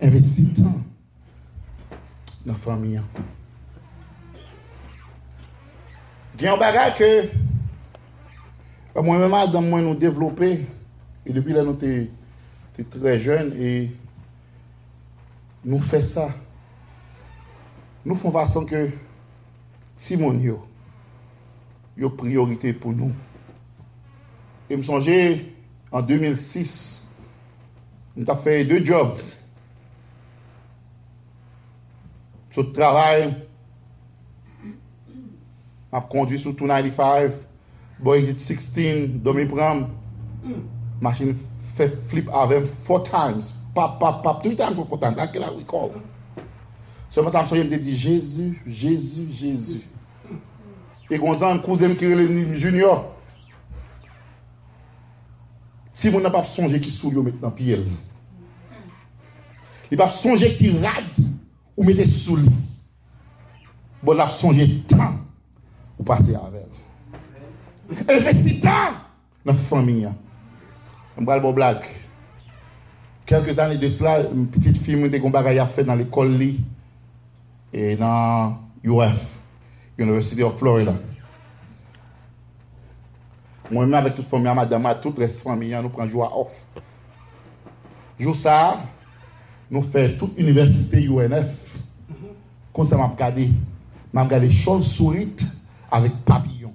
[0.00, 0.82] Investi tan.
[2.44, 3.08] Nan fami an.
[6.40, 7.10] Gen bagay ke
[8.94, 10.48] Mwen mwen madan mwen nou devlopè,
[11.26, 12.04] e depi la nou te,
[12.76, 13.70] te tre jen, e
[15.66, 16.28] nou fè sa.
[18.04, 18.84] Nou fon vason ke
[19.98, 20.60] Simon yo,
[21.98, 23.10] yo priorite pou nou.
[24.70, 25.16] E m sonje,
[25.90, 26.74] an 2006,
[28.14, 29.18] nou ta fè de job.
[32.54, 33.26] Sot travay,
[35.90, 37.42] ap kondi sou 295,
[38.04, 39.86] Bo exit 16, do mi pram,
[41.00, 41.30] masin
[41.72, 45.48] fè flip avèm 4 times, pap, pap, pap, 3 times ou 4 times, akè la
[45.54, 45.94] wikol.
[47.14, 49.80] Sèman sa msoye mde di, Jezu, Jezu, Jezu.
[51.08, 53.06] E gonzan kouzem kirele ni junior.
[55.96, 57.88] Si moun nan pap sonje ki sou yo met nan pi el.
[59.88, 61.24] Li pap sonje ki rad
[61.72, 62.52] ou mette sou li.
[64.04, 65.22] Bon la sonje tan
[65.96, 66.83] ou pase avèl.
[68.60, 68.92] Tant
[69.44, 70.08] dans la famille.
[71.18, 71.84] Je vais blague.
[73.26, 75.18] Quelques années de cela, une petite fille m'a dit
[75.58, 76.40] a fait dans l'école
[77.72, 79.36] et dans UF,
[79.98, 80.94] University of Florida.
[83.70, 86.82] Moi-même, avec toute famille, madame, toute la famille, nous prenons jour off.
[88.20, 88.80] Jour ça,
[89.70, 91.78] nous faisons toute université UNF.
[92.72, 93.50] Comme ça, m'a regardé.
[94.12, 95.44] M'a regardé choses sourites
[95.90, 96.72] avec papillon.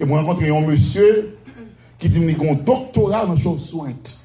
[0.00, 1.36] Et moi, j'ai rencontré un monsieur
[1.98, 4.18] qui dit qu'il a un doctorat dans choses sourites.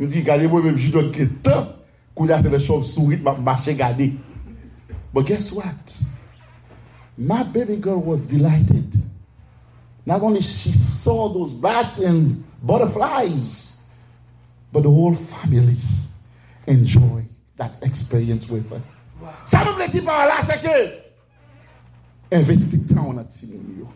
[0.00, 1.68] Il me dit, regardez-moi, même je dois que temps,
[2.16, 4.14] quand c'est les choses sourites, m'a marché regarder.
[5.12, 6.00] But guess what?
[7.18, 8.94] My baby girl was delighted.
[10.06, 13.76] Not only she saw those bats and butterflies,
[14.72, 15.76] but the whole family
[16.66, 18.80] enjoyed that experience with her.
[19.44, 21.03] Ça voulait dire par là, c'est que
[22.34, 23.88] investi tan an ati moun yo.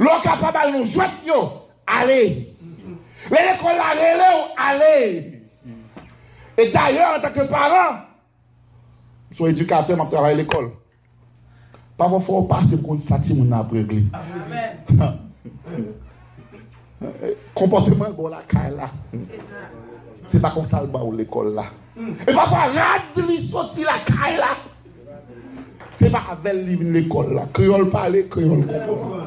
[0.00, 1.40] Lò kapabal nou jwet yo,
[1.86, 2.20] ale.
[3.30, 4.94] Lè lè kon la rele ou ale.
[6.56, 8.00] E d'ayor, an takè paran,
[9.34, 10.70] sou edukatè m ap travay l'ekol.
[12.00, 14.06] Pa vò fò ou pati m kon sati moun apregli.
[17.56, 18.88] Komportemen bon la kay la.
[20.30, 21.68] Se pa kon salba ou l'ekol la.
[22.00, 24.54] E pa fò rad li soti la kay la.
[26.00, 27.42] Se pa avel li vin l'ekol la.
[27.52, 29.26] Kriol pale, kriol kompon.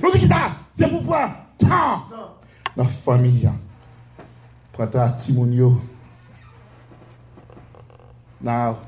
[0.00, 0.46] Nou di ki sa?
[0.78, 1.26] Se pou pwa?
[1.60, 2.06] Tan!
[2.78, 3.52] La famiya.
[4.72, 5.68] Prata timoun yo.
[8.40, 8.80] Nan,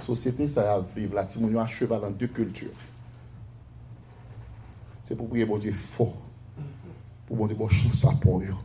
[0.00, 2.72] sosyete sa ya vive la timoun yo a cheval an de kultur.
[5.04, 6.08] Se pou priye bon diye fo.
[7.28, 8.56] Pou bon diye bon chousa pou yo.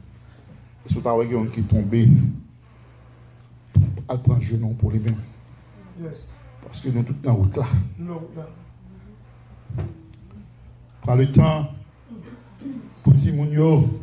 [0.88, 2.08] Sou ta wè gen yon ki tombe.
[4.08, 5.20] Al pran jenon pou li men.
[6.00, 6.34] Yes.
[6.62, 7.66] Parce que nous sommes dans la route là.
[11.02, 11.68] Prends le temps
[13.04, 14.02] pour Timounio.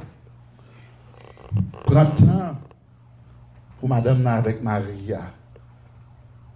[1.84, 2.57] Prends le temps
[3.78, 5.32] pour Madame avec Maria.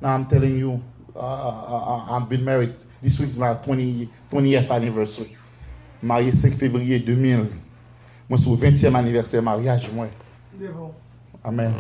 [0.01, 0.81] Now I'm telling you,
[1.15, 2.75] uh, uh, uh, I've been married.
[3.03, 5.37] This week is my 20, 20th anniversary.
[6.03, 7.47] Marié 5 février 2000.
[8.29, 10.07] Moi, c'est au 20e anniversaire mariage, moi.
[11.45, 11.73] Amen.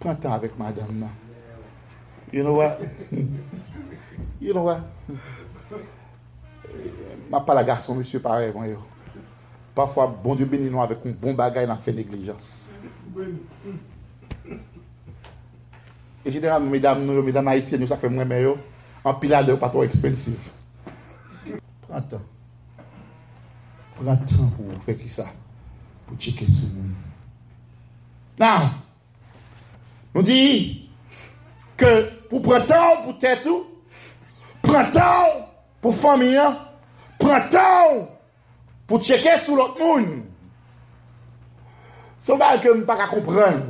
[0.00, 1.06] Prends le temps avec madame là.
[2.34, 2.82] You know what?
[4.40, 4.82] You know what?
[7.30, 8.80] Ma pa la garson monsye pare mwen bon, yo.
[9.74, 12.48] Pafwa bon diyo beni nou avek un bon bagay nan fe neglijans.
[16.26, 18.58] E jidera nou medam nou yo, medam na isye nou sa fe mwen men yo,
[19.06, 20.50] an pila de yo pato ekspensiv.
[21.86, 22.28] Pran tan.
[23.94, 25.30] Pran tan pou fe ki sa.
[26.08, 26.96] Pou cheke sou moun.
[28.42, 28.72] Nan!
[30.10, 30.83] Nou di!
[31.80, 31.90] ke
[32.30, 33.64] pou prantan pou tètou,
[34.64, 35.44] prantan
[35.82, 36.58] pou famiyan,
[37.20, 38.04] prantan
[38.88, 40.24] pou tcheke sou lot moun.
[42.20, 43.62] Se yon bagay ke m pa ka kompren,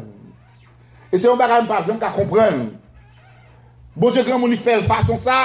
[1.11, 2.67] e se yon bagay m pa jom ka kompren,
[3.97, 5.39] bon diyo kran moun i fel fason sa,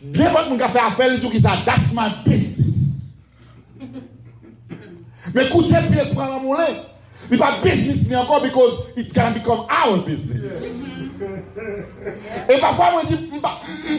[0.00, 2.78] Bien pot moun ka fè a fè li tou ki sa That's my business.
[5.34, 6.70] Men koute pi e pran an moun lè.
[7.30, 10.90] We pa business ni ankon because it can become our business.
[12.48, 13.16] E pa fwa mwen di,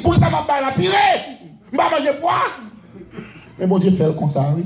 [0.01, 1.03] mpou sa mwen bay la pire,
[1.71, 2.39] mba manje pwa.
[3.57, 4.65] Men bon di fel kon sa wè.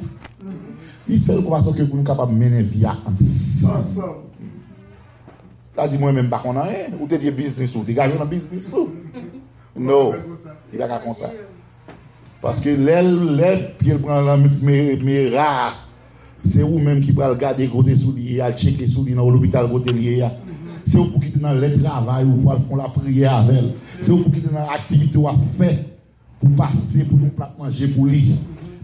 [1.06, 4.24] Di fel kon sa ke pou nou kapab mene via ansan.
[5.78, 8.32] La di mwen men bak on an e, ou te di business ou, degaje nan
[8.32, 8.90] business ou.
[9.78, 10.16] No,
[10.72, 11.30] di baka kon sa.
[12.42, 15.52] Paske lèl, lèl, pi el pran la mè ra,
[16.46, 19.68] C'est vous même qui va regarder côté sous lui, à checker sous dans l'hôpital.
[20.86, 23.64] C'est vous qui dans le travail ou pour faire la prière avec.
[24.02, 25.78] C'est vous qui dans l'activité à faire
[26.40, 28.36] pour passer pour nous plat manger pour lui.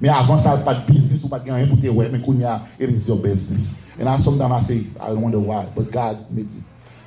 [0.02, 2.34] Mais avant ça, pas de business ou pas de rien pour te ouais, mais qu'on
[2.34, 3.84] y a, it is your business.
[4.00, 6.64] And I sometimes I say, I wonder why, but God made it.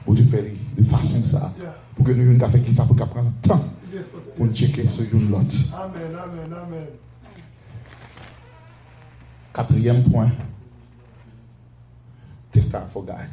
[0.07, 1.53] Bon Dieu fait de façon ça.
[1.97, 3.65] Pour que nous ça pour qu'on prenne le temps
[4.37, 5.55] pour nous checker ce jour l'autre.
[5.75, 7.04] Amen, amen, amen.
[9.55, 10.33] Quatrième point.
[12.51, 13.31] Take time for God.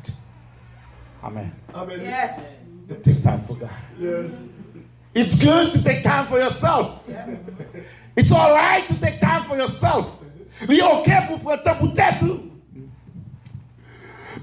[1.23, 1.51] Amen.
[1.73, 2.01] Amen.
[2.01, 2.65] Yes.
[3.03, 3.69] Take time for God.
[3.99, 4.47] Yes.
[5.15, 7.03] It's good to take time for yourself.
[7.09, 7.25] Yeah.
[8.15, 10.21] It's alright to take time for yourself.
[10.69, 12.37] Li ok pou pren tan pou tèt ou.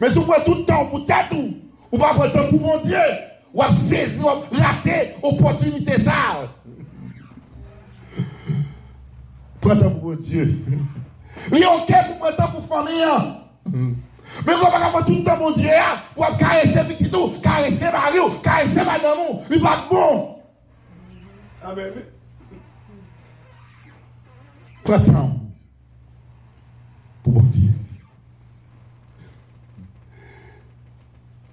[0.01, 1.53] Men sou pren tout tan pou tèt ou.
[1.93, 3.05] Ou pa pren tan pou mon die.
[3.53, 6.49] Ou ap sezi, ou ap rate opotunite sa.
[9.62, 10.49] Pren tan pou mon die.
[11.53, 13.32] Li ok pou pren tan pou fami an.
[14.45, 15.82] Men kon baka pou toutan moun diye bon.
[15.82, 20.24] ah, an, pou ap karese pititou, karese mari ou, karese madamou, li pat bon.
[21.64, 22.01] Amen.
[24.86, 25.32] Pren tan
[27.24, 27.72] pou moun diye.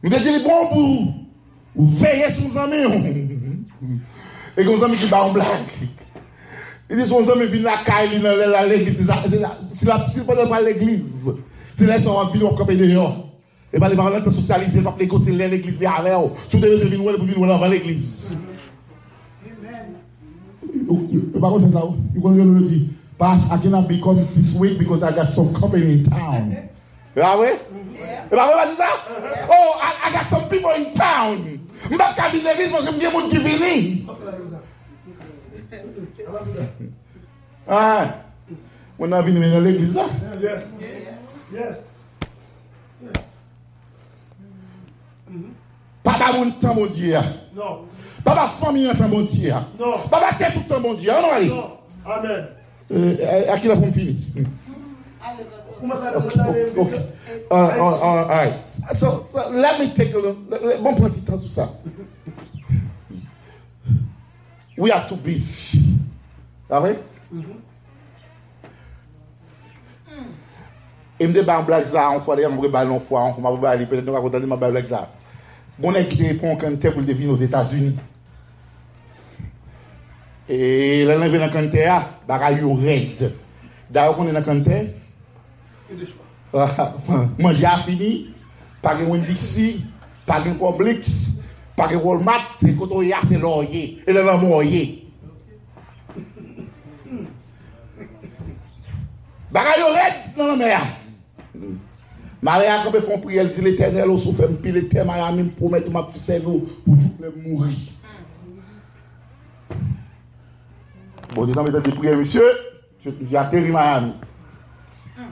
[0.03, 0.89] Mwen de di li bon pou
[1.75, 2.99] ou veye sou zami ou.
[4.55, 5.94] E kon zami ki ba ou blank.
[6.89, 8.97] Il dit son ami vient la caille, il est dans l'église.
[9.29, 11.03] C'est la- c'est pas dans l'église.
[11.77, 13.29] C'est là qu'ils sont en ville, on campe dehors.
[13.73, 16.29] Et pas les parents sont socialisés, pas les côtés de l'église, les avec eux.
[16.49, 18.37] Tout est venu pour venir avant l'église.
[21.39, 21.81] Par contre, c'est ça.
[22.13, 25.93] You can really dit, Pass, I cannot become this week because I got some company
[25.93, 26.55] in town.
[27.21, 27.57] Ah ouais?
[28.31, 28.85] Et pas vrai, dit ça?
[29.49, 31.37] Oh, I, I got some people in town.
[31.89, 33.39] Je ne pas venir l'église parce que je dis, mon Dieu,
[37.67, 38.09] Ah, Ay,
[38.99, 40.05] wè nan vini men nan l'eglise ah?
[40.05, 40.39] la.
[40.41, 40.71] Yes.
[41.53, 41.85] Yes.
[46.05, 47.23] Pa ba moun tan moun diya.
[47.23, 47.31] Ah.
[47.55, 47.87] Non.
[48.23, 49.63] Pa ba fami yon tan moun diya.
[49.79, 50.05] Non.
[50.11, 51.17] Pa ba tet ou tan moun diya.
[51.17, 51.49] Anon wè?
[51.49, 51.71] Non.
[52.05, 52.47] Amen.
[52.91, 54.45] Eh, eh, a ki la pou m'fini?
[56.77, 56.93] Ok.
[57.49, 58.53] Alright.
[58.95, 60.37] So, so, let me take a look.
[60.83, 61.69] Bon pranti tan sou sa.
[64.77, 65.81] We are too busy.
[66.69, 66.95] La vre?
[71.19, 73.39] E mde ba an blak za an fwa de, an mbre ba an fwa, an
[73.39, 75.05] mbre ba li, peten an akotan de mba blak za.
[75.77, 77.99] Bonen ki te pon kante pou devin os Etats-Unis.
[80.49, 80.57] E
[81.05, 83.27] lè lè ve nan kante a, bagay yo red.
[83.89, 84.81] Da yo konen nan kante?
[85.85, 86.25] E de chwa.
[87.37, 88.11] Manje a fini,
[88.81, 89.83] pa gen Wendixi,
[90.25, 91.39] pa gen Publix,
[91.77, 95.04] pa gen Walmart, e koto ya se lor ye, e lè lè mor ye.
[99.55, 100.81] Bagay yo red dans la mer.
[102.41, 105.49] Maria, quand elle fait prière, elle dit l'éternel, au souffle, me pile terre, Maria, me
[105.49, 107.77] promet ma petite cerveau pour jouer mourir.
[111.33, 112.51] Bon, disons, mettez des prières, monsieur,
[113.01, 114.13] j'ai atterri Miami.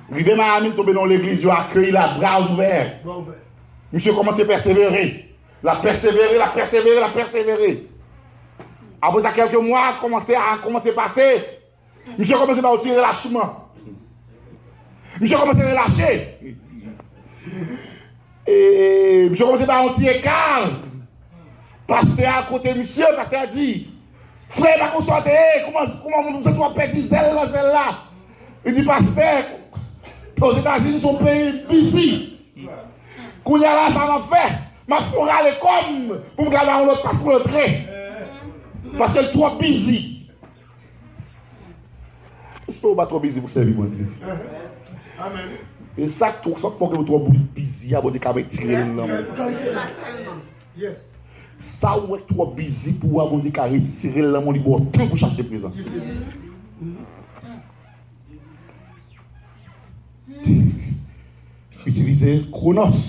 [0.10, 3.02] Rivé Miami, tombé dans l'église, a accueilli la bras ouverts.
[3.04, 3.34] Bon, ben.
[3.92, 5.36] Monsieur commence à persévérer.
[5.62, 7.90] La persévérer, la persévérer, la persévérer.
[9.02, 10.58] Après ça, quelques mois, commencé à
[10.96, 11.44] passer.
[12.18, 13.62] Monsieur commence à tirer lâchement.
[15.20, 16.11] Mse komanse relache.
[19.32, 20.72] Mse komanse ba an ti ekal.
[21.88, 23.88] Paste a kote mse, paste a di,
[24.49, 25.36] fre bako sote,
[25.66, 27.88] kouman mse sou apeti zel la, zel la.
[28.64, 29.30] E di paste,
[30.41, 32.07] os Etats-Unis son peyi bisi.
[33.43, 34.43] Kounya la sa nan fe,
[34.88, 36.07] ma fura le kom
[36.38, 37.68] pou mga la an lot pas pou le tre.
[38.97, 39.99] Paske l tro bisi.
[42.64, 44.07] Espe ou ba tro bisi pou sevi moun ki?
[45.97, 49.07] E sak tou, sak fok yo tou wabou bizi, abou de kabe tire lè nan.
[51.61, 54.64] Sa wèk tou wabou e bizi pou abou de kabe tire lè nan moun li
[54.64, 55.78] bo ten pou chak de prezans.
[55.84, 57.14] Mm-hmm.
[61.86, 62.99] Utilize kronos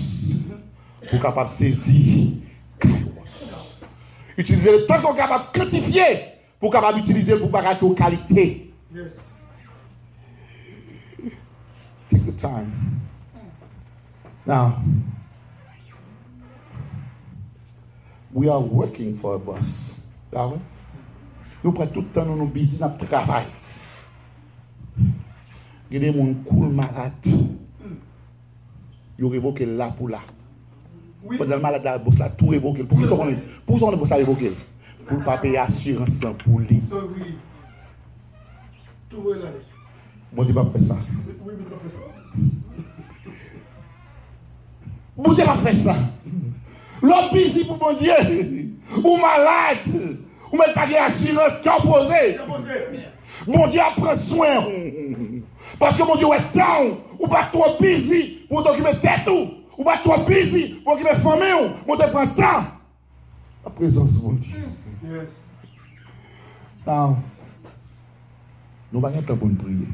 [1.09, 2.41] pou kapap sezi
[2.81, 3.35] kairos.
[4.35, 6.07] Utilize le tan kon kapap kretifiye
[6.59, 8.45] pou kapap utilize pou barak yo kalite.
[8.95, 9.19] Yes.
[12.25, 13.01] the time.
[14.45, 14.83] Now,
[18.33, 20.01] we are working for a boss.
[20.31, 20.59] La we?
[21.65, 23.47] Nou pre tout tan nou nou bizi nap travay.
[25.89, 27.29] Gede moun koul malat.
[29.17, 30.21] Yo revoke la pou la.
[31.25, 32.89] Padal malat la bosa, tou revoke l.
[32.91, 34.59] Pou son de bosa revoke l?
[35.07, 36.81] Pou pa peye asyransan pou li.
[40.35, 40.99] Mwen di pa pre sa.
[41.41, 42.14] Mwen di pa pre sa.
[45.17, 45.95] Bon Dieu a fait ça.
[47.01, 48.13] L'homme busy pour bon Dieu,
[49.03, 49.77] ou malade,
[50.51, 52.37] ou même pas d'assurance qui a posé.
[53.47, 54.63] Bon Dieu prend soin.
[55.79, 59.49] Parce que mon Dieu est temps, ou pas trop busy pour t'occuper tête tout.
[59.77, 62.63] ou pas trop busy pour occuper famille ou, mon Dieu prend temps.
[63.63, 64.63] La présence de mon Dieu.
[65.03, 65.43] Yes.
[66.85, 67.17] Now,
[68.91, 69.87] nous allons temps pour prier.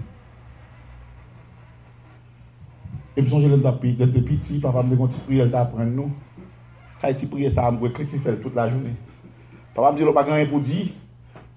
[3.15, 5.65] E msonje lèm da pi, lèm de piti, papa mdè kon ti priye lèm da
[5.65, 6.11] apren nou.
[7.01, 8.93] Kaya e ti priye sa amwe kri ti fèl tout la jounè.
[9.75, 10.85] Papa mdè lò pa ganyan pou di,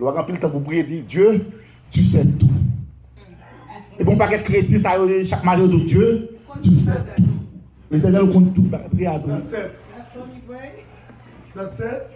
[0.01, 1.37] lò pa gan pil tan pou priye di, Diyo,
[1.95, 2.51] tu sè tout.
[3.95, 6.09] E bon paket kreti sa yo, chak maryo do Diyo,
[6.57, 7.31] tu sè tout.
[7.93, 9.39] Lèm de lèm kon tout, priye adou.
[9.39, 9.79] That's it.
[11.55, 12.11] That's it.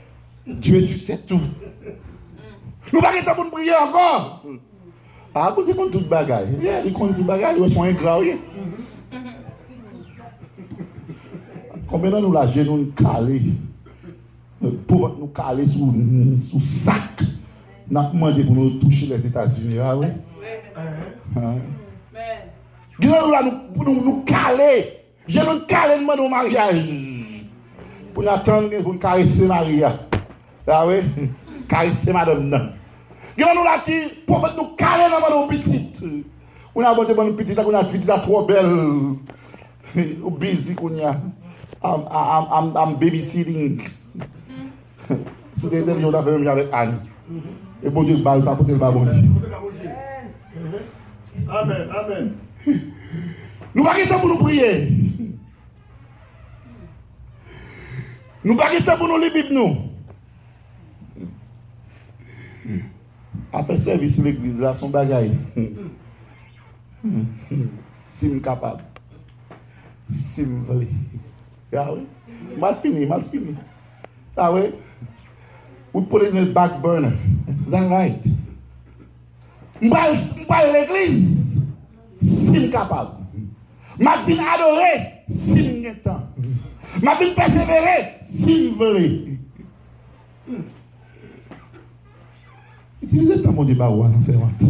[0.48, 1.46] Diyo, tu sè tout.
[2.90, 4.58] Nou paket tan pou priye ankon.
[5.30, 6.50] A, kon se kon tout bagay.
[6.58, 8.34] Ye, kon tout bagay, wè son yon gra wè.
[8.34, 8.87] Mm-hmm.
[11.88, 13.38] Konbe nan nou la genou nou kale,
[14.60, 15.88] pou vant nou kale sou,
[16.50, 17.22] sou sak,
[17.88, 20.10] nan kouman de pou nou touche les Etats-Unis, a wè?
[22.98, 24.68] Gè nan nou la nou kale,
[25.24, 26.82] genou nou kale nou man nou maryaj,
[28.12, 29.94] pou nou atan gen pou nou karesse Maria,
[30.68, 31.00] a wè?
[31.72, 32.70] Karesse madame nan.
[33.32, 36.04] Gè nan nou la ki, pou vant nou kale nan man nou pitit,
[36.74, 38.74] ou nan bote man nou pitit la, ou nan pitit la tro bel,
[40.20, 41.16] ou bezi kon ya,
[41.82, 43.82] am, am, am, am babysitting.
[45.60, 46.94] Sou de tel yon da fèm javek an.
[47.82, 49.18] E bon diyo bal, sa pote l babon di.
[51.48, 52.32] Amen, amen.
[53.74, 54.70] Nou pa ki sa pou nou priye.
[58.44, 59.76] Nou pa ki sa pou nou li bib nou.
[63.54, 65.30] A fè servis l'Eglise la, son bagay.
[68.18, 68.82] Sim kapab.
[70.34, 70.90] Sim vali.
[71.72, 72.06] Ah oui?
[72.56, 73.56] Mal fini, mal fini.
[74.36, 74.72] Ah oui?
[75.92, 77.12] We put it in the back burner.
[77.66, 78.22] Is that right?
[79.80, 81.38] M'bal l'église.
[82.20, 83.18] Sim capable.
[83.98, 86.22] Ma fin adorer, sim gen temps.
[87.02, 89.38] Ma fin persévérer, sim volé.
[93.02, 93.66] Utilisez le temps, mon
[94.20, 94.62] c'est honte.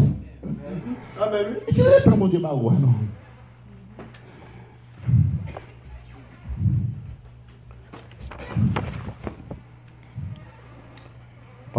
[1.20, 1.46] Amen.
[1.50, 1.56] oui.
[1.68, 2.94] Utilisez le temps, mon Dieu, baroua, non.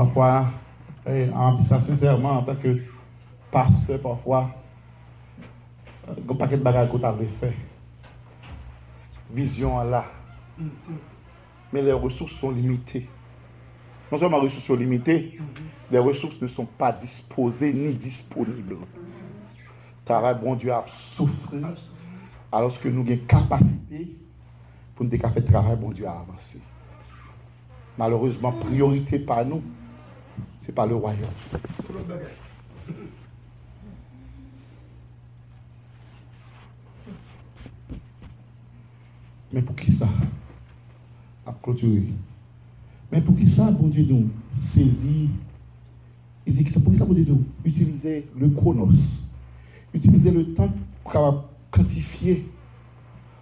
[0.10, 0.48] Parfois,
[1.06, 2.82] en disant sincèrement, en tant que
[3.52, 4.50] pasteur, parfois,
[6.08, 7.54] un paquet de bagages qu'on avait fait.
[9.30, 10.06] Vision là.
[11.72, 13.08] Mais les ressources sont limitées.
[14.12, 15.40] Non seulement les ressources sont limitées,
[15.92, 18.78] les ressources ne sont pas disposées ni disponibles.
[20.06, 21.76] Car bon Dieu a souffert
[22.52, 24.18] alors que nous avons capacité
[24.96, 26.60] pour nous faire travail, bon Dieu a avancé.
[27.96, 29.62] Malheureusement, priorité par nous,
[30.70, 31.26] ce n'est pas le royaume.
[39.52, 40.08] Mais pour qui ça?
[41.44, 42.14] À clôturer.
[43.12, 45.30] Mais pour qui ça, bon Dieu, nous saisir?
[46.46, 48.92] C'est pour ça, bon Dieu, nous utiliser le chronos,
[49.92, 50.72] utiliser le temps
[51.04, 52.48] pour quantifier,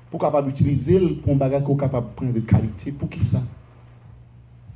[0.10, 2.94] pour capable utiliser le pour qu'on capable prendre de qualité.
[2.94, 3.44] Pour qui ça?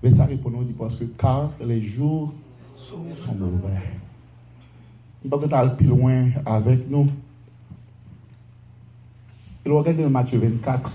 [0.03, 2.33] Mais ça répond, on dit parce que car les jours
[2.75, 3.03] sont
[3.37, 3.69] mauvais.
[5.23, 7.07] On va peut-être aller plus loin avec nous.
[9.63, 10.91] Et regarde dans Matthieu 24,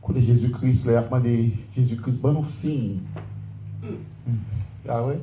[0.00, 3.00] quand Jésus-Christ, il a demandé Jésus-Christ, bon signe.
[4.88, 5.20] Ah ouais?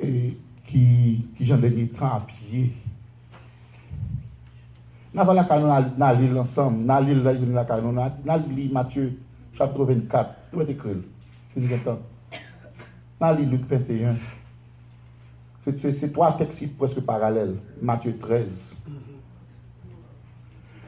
[0.00, 0.36] Et
[0.66, 2.72] qui, qui j'en ai temps à pied.
[5.14, 9.16] Nous avons la canon dans l'île ensemble, l'île, là, la canon, dans l'île Matthieu,
[9.58, 10.30] chapitre 24.
[10.54, 11.02] Où est écrit
[11.52, 11.98] C'est du temps.
[13.20, 14.14] Dans Luc 21.
[15.64, 17.56] C'est c'est, c'est trois textes presque parallèles.
[17.82, 18.76] Matthieu 13.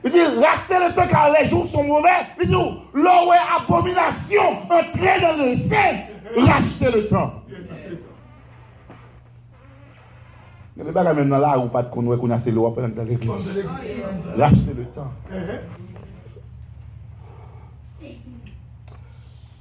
[0.02, 2.08] Il dit, restez le temps car les jours sont mauvais.
[2.40, 4.62] Il dit, l'eau est abomination.
[4.70, 6.06] Entrez dans le ciel.
[6.36, 7.32] Restez le temps.
[10.76, 12.50] Il y a des bagages même dans l'art où pas de connaître qu'on a c'est
[12.50, 13.66] l'eau dans l'église.
[14.36, 15.12] Restez le temps.
[15.30, 15.89] Uh-huh.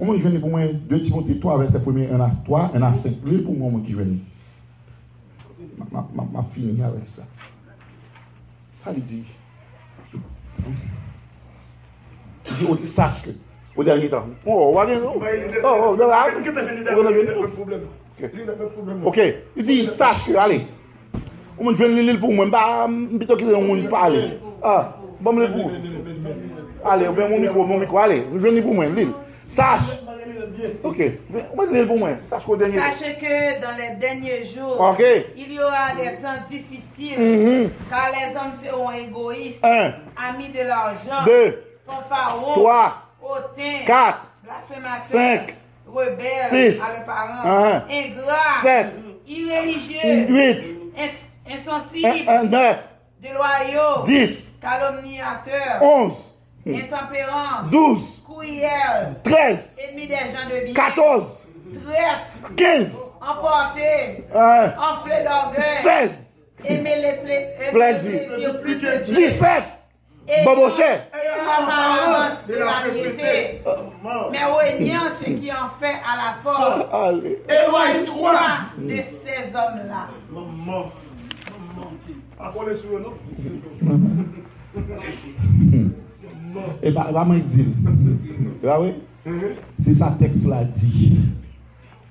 [0.00, 3.18] Ou mwen jweni pou mwen 2 Timote 3 verset 1 a 3, 1 a 5,
[3.28, 4.16] li pou mwen mwen ki jweni.
[5.92, 7.26] Ma fini avèk sa.
[8.80, 9.20] Sa li di.
[12.48, 13.36] Di ou di sach ke.
[13.76, 14.24] Ou di an gita.
[14.46, 15.20] Ou wak gen nou.
[15.20, 16.24] Ou de la.
[16.96, 17.84] Ou de la.
[19.04, 19.20] Ok.
[19.56, 20.36] Li di sach ke.
[20.40, 20.62] Ale.
[21.58, 22.48] Ou mwen jweni li li pou mwen.
[22.48, 24.30] Ba mbito ki li mwen pa ale.
[24.64, 24.94] A.
[25.20, 25.68] Bam li pou.
[26.88, 27.10] Ale.
[27.12, 27.68] Ou ben mwen miko.
[27.68, 28.00] Mwen miko.
[28.00, 28.22] Ale.
[28.32, 28.96] Jweni pou mwen.
[28.96, 29.12] Li li.
[29.50, 29.80] Sache.
[30.84, 30.96] Ok,
[32.28, 32.78] sache qu'au dernier
[33.18, 35.02] que dans les derniers jours, Ok.
[35.36, 37.70] il y aura des temps difficiles, Mhm.
[37.90, 39.92] car les hommes seront égoïstes, Un.
[40.16, 41.64] amis de l'argent, Deux.
[41.84, 45.56] fanfaron, 3, hautain, 4, blasphémateur, Cinq.
[45.88, 46.80] rebelle, Six.
[46.80, 47.82] à les parents, Uh-huh.
[47.90, 48.86] ingrat, Sept.
[49.26, 50.60] irréligieux, 8,
[50.96, 52.78] ins- insensible, 9,
[53.20, 56.14] déloyaux, 10, calomniateur, 11,
[56.66, 61.46] intempérant, 12, courriel, 13, ennemi des gens de bien, 14,
[61.84, 66.10] traître, 15, emporté, 1, enflé d'orgueil, 16,
[66.64, 69.44] aimer les plaisirs plus que Dieu, 17,
[70.28, 71.02] et Bobochet.
[71.12, 73.62] et de la piété,
[74.30, 76.88] mais régnant ce qui en fait à la force.
[77.48, 78.40] Éloigne-toi
[78.78, 80.08] de ces hommes-là.
[80.30, 80.90] Maman.
[81.76, 81.92] Maman.
[83.00, 83.14] Non?
[86.82, 87.66] E ba, ba mwen di.
[88.62, 88.94] La we?
[89.84, 91.16] Se sa tekst la di.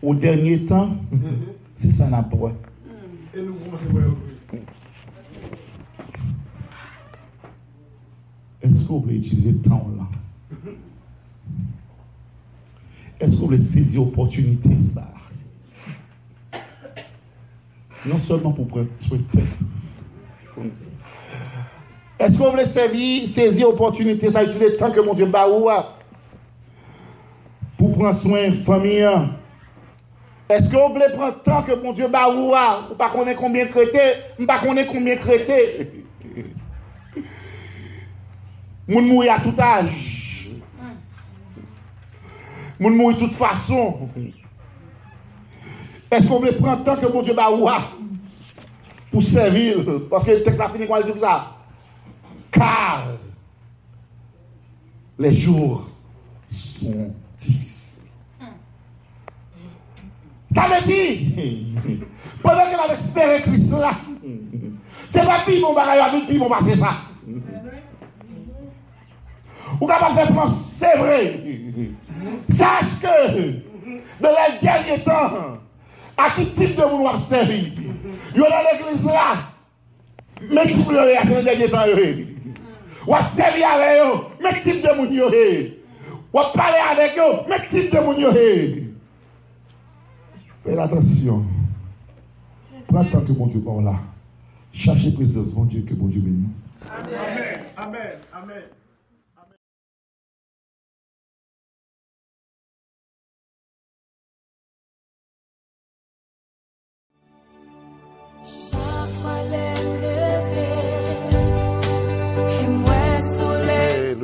[0.02, 0.98] Ou denye tan,
[1.82, 2.50] se sa nan pou.
[3.36, 3.56] Et nous.
[8.62, 10.08] Est-ce qu'on veut utiliser le temps là?
[13.20, 15.12] Est-ce qu'on veut saisir l'opportunité ça?
[18.06, 19.42] Non seulement pour prendre soin de.
[22.20, 25.70] Est-ce qu'on veut servir, saisir l'opportunité ça, utiliser le temps que mon Dieu bat ou
[25.70, 25.96] a?
[27.80, 29.10] pour prendre soin de la famille?
[30.50, 32.52] Est-ce qu'on veut prendre le temps que mon Dieu bat ou
[32.96, 34.16] pas qu'on combien crétés?
[34.38, 36.06] Ou pas qu'on combien crétés?
[38.88, 40.50] Moun mourir à tout âge.
[42.80, 44.10] Moun mourir de toute façon.
[46.12, 47.82] Est-ce qu'on veut prendre le temps que mon Dieu va ouah
[49.12, 49.78] pour servir?
[50.10, 51.59] Parce que le texte a fini quand il ça?
[52.52, 53.08] car
[55.18, 55.89] les jours
[56.50, 58.04] sont difficiles.
[60.56, 61.20] Ça veut dire,
[62.41, 63.91] pendant que l'on espéré Christ là,
[65.12, 67.02] c'est pas pire mon bagage, avec pire mon passé ça.
[69.80, 71.39] Ou capable de penser, c'est vrai.
[72.50, 73.52] Sache que,
[74.22, 75.60] dans les derniers temps,
[76.18, 77.72] à qui type de vous servir,
[78.36, 79.36] il y a dans l'église là,
[80.50, 81.86] mais qui vous le réagir dans les derniers temps,
[84.64, 85.30] Type de monde yo
[87.50, 88.32] mais type de monde yo
[90.64, 91.45] Faites attention.
[92.88, 93.95] Prends le temps que mon Dieu parle là.
[94.74, 96.22] Cherchez présence, mon Dieu, que mon Dieu.
[96.22, 97.60] Amen.
[97.78, 98.12] Amen.
[98.34, 98.79] Amen.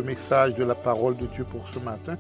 [0.05, 2.15] Message de la parole de Dieu pour ce matin.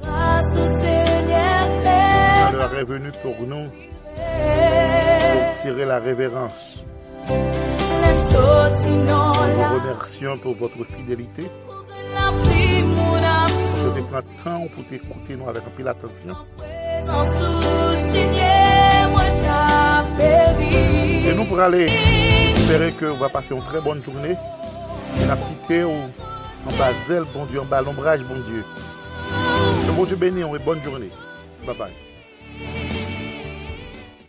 [0.00, 6.84] Seigneur L'heure est venue pour nous pour tirer la révérence.
[7.98, 11.50] Nous vous remercions pour votre fidélité.
[13.82, 16.34] Je te prends temps pour t'écouter nous avec un peu d'attention.
[21.24, 21.88] Et nous pour aller
[22.54, 24.36] espérer que vous va passer une très bonne journée.
[25.20, 25.94] Et la quitter au,
[26.66, 28.64] en bas zèle, bon Dieu, en bas l'ombrage, bon Dieu.
[29.86, 31.10] Que bon Dieu bénisse, et bonne journée.
[31.66, 32.11] Bye bye.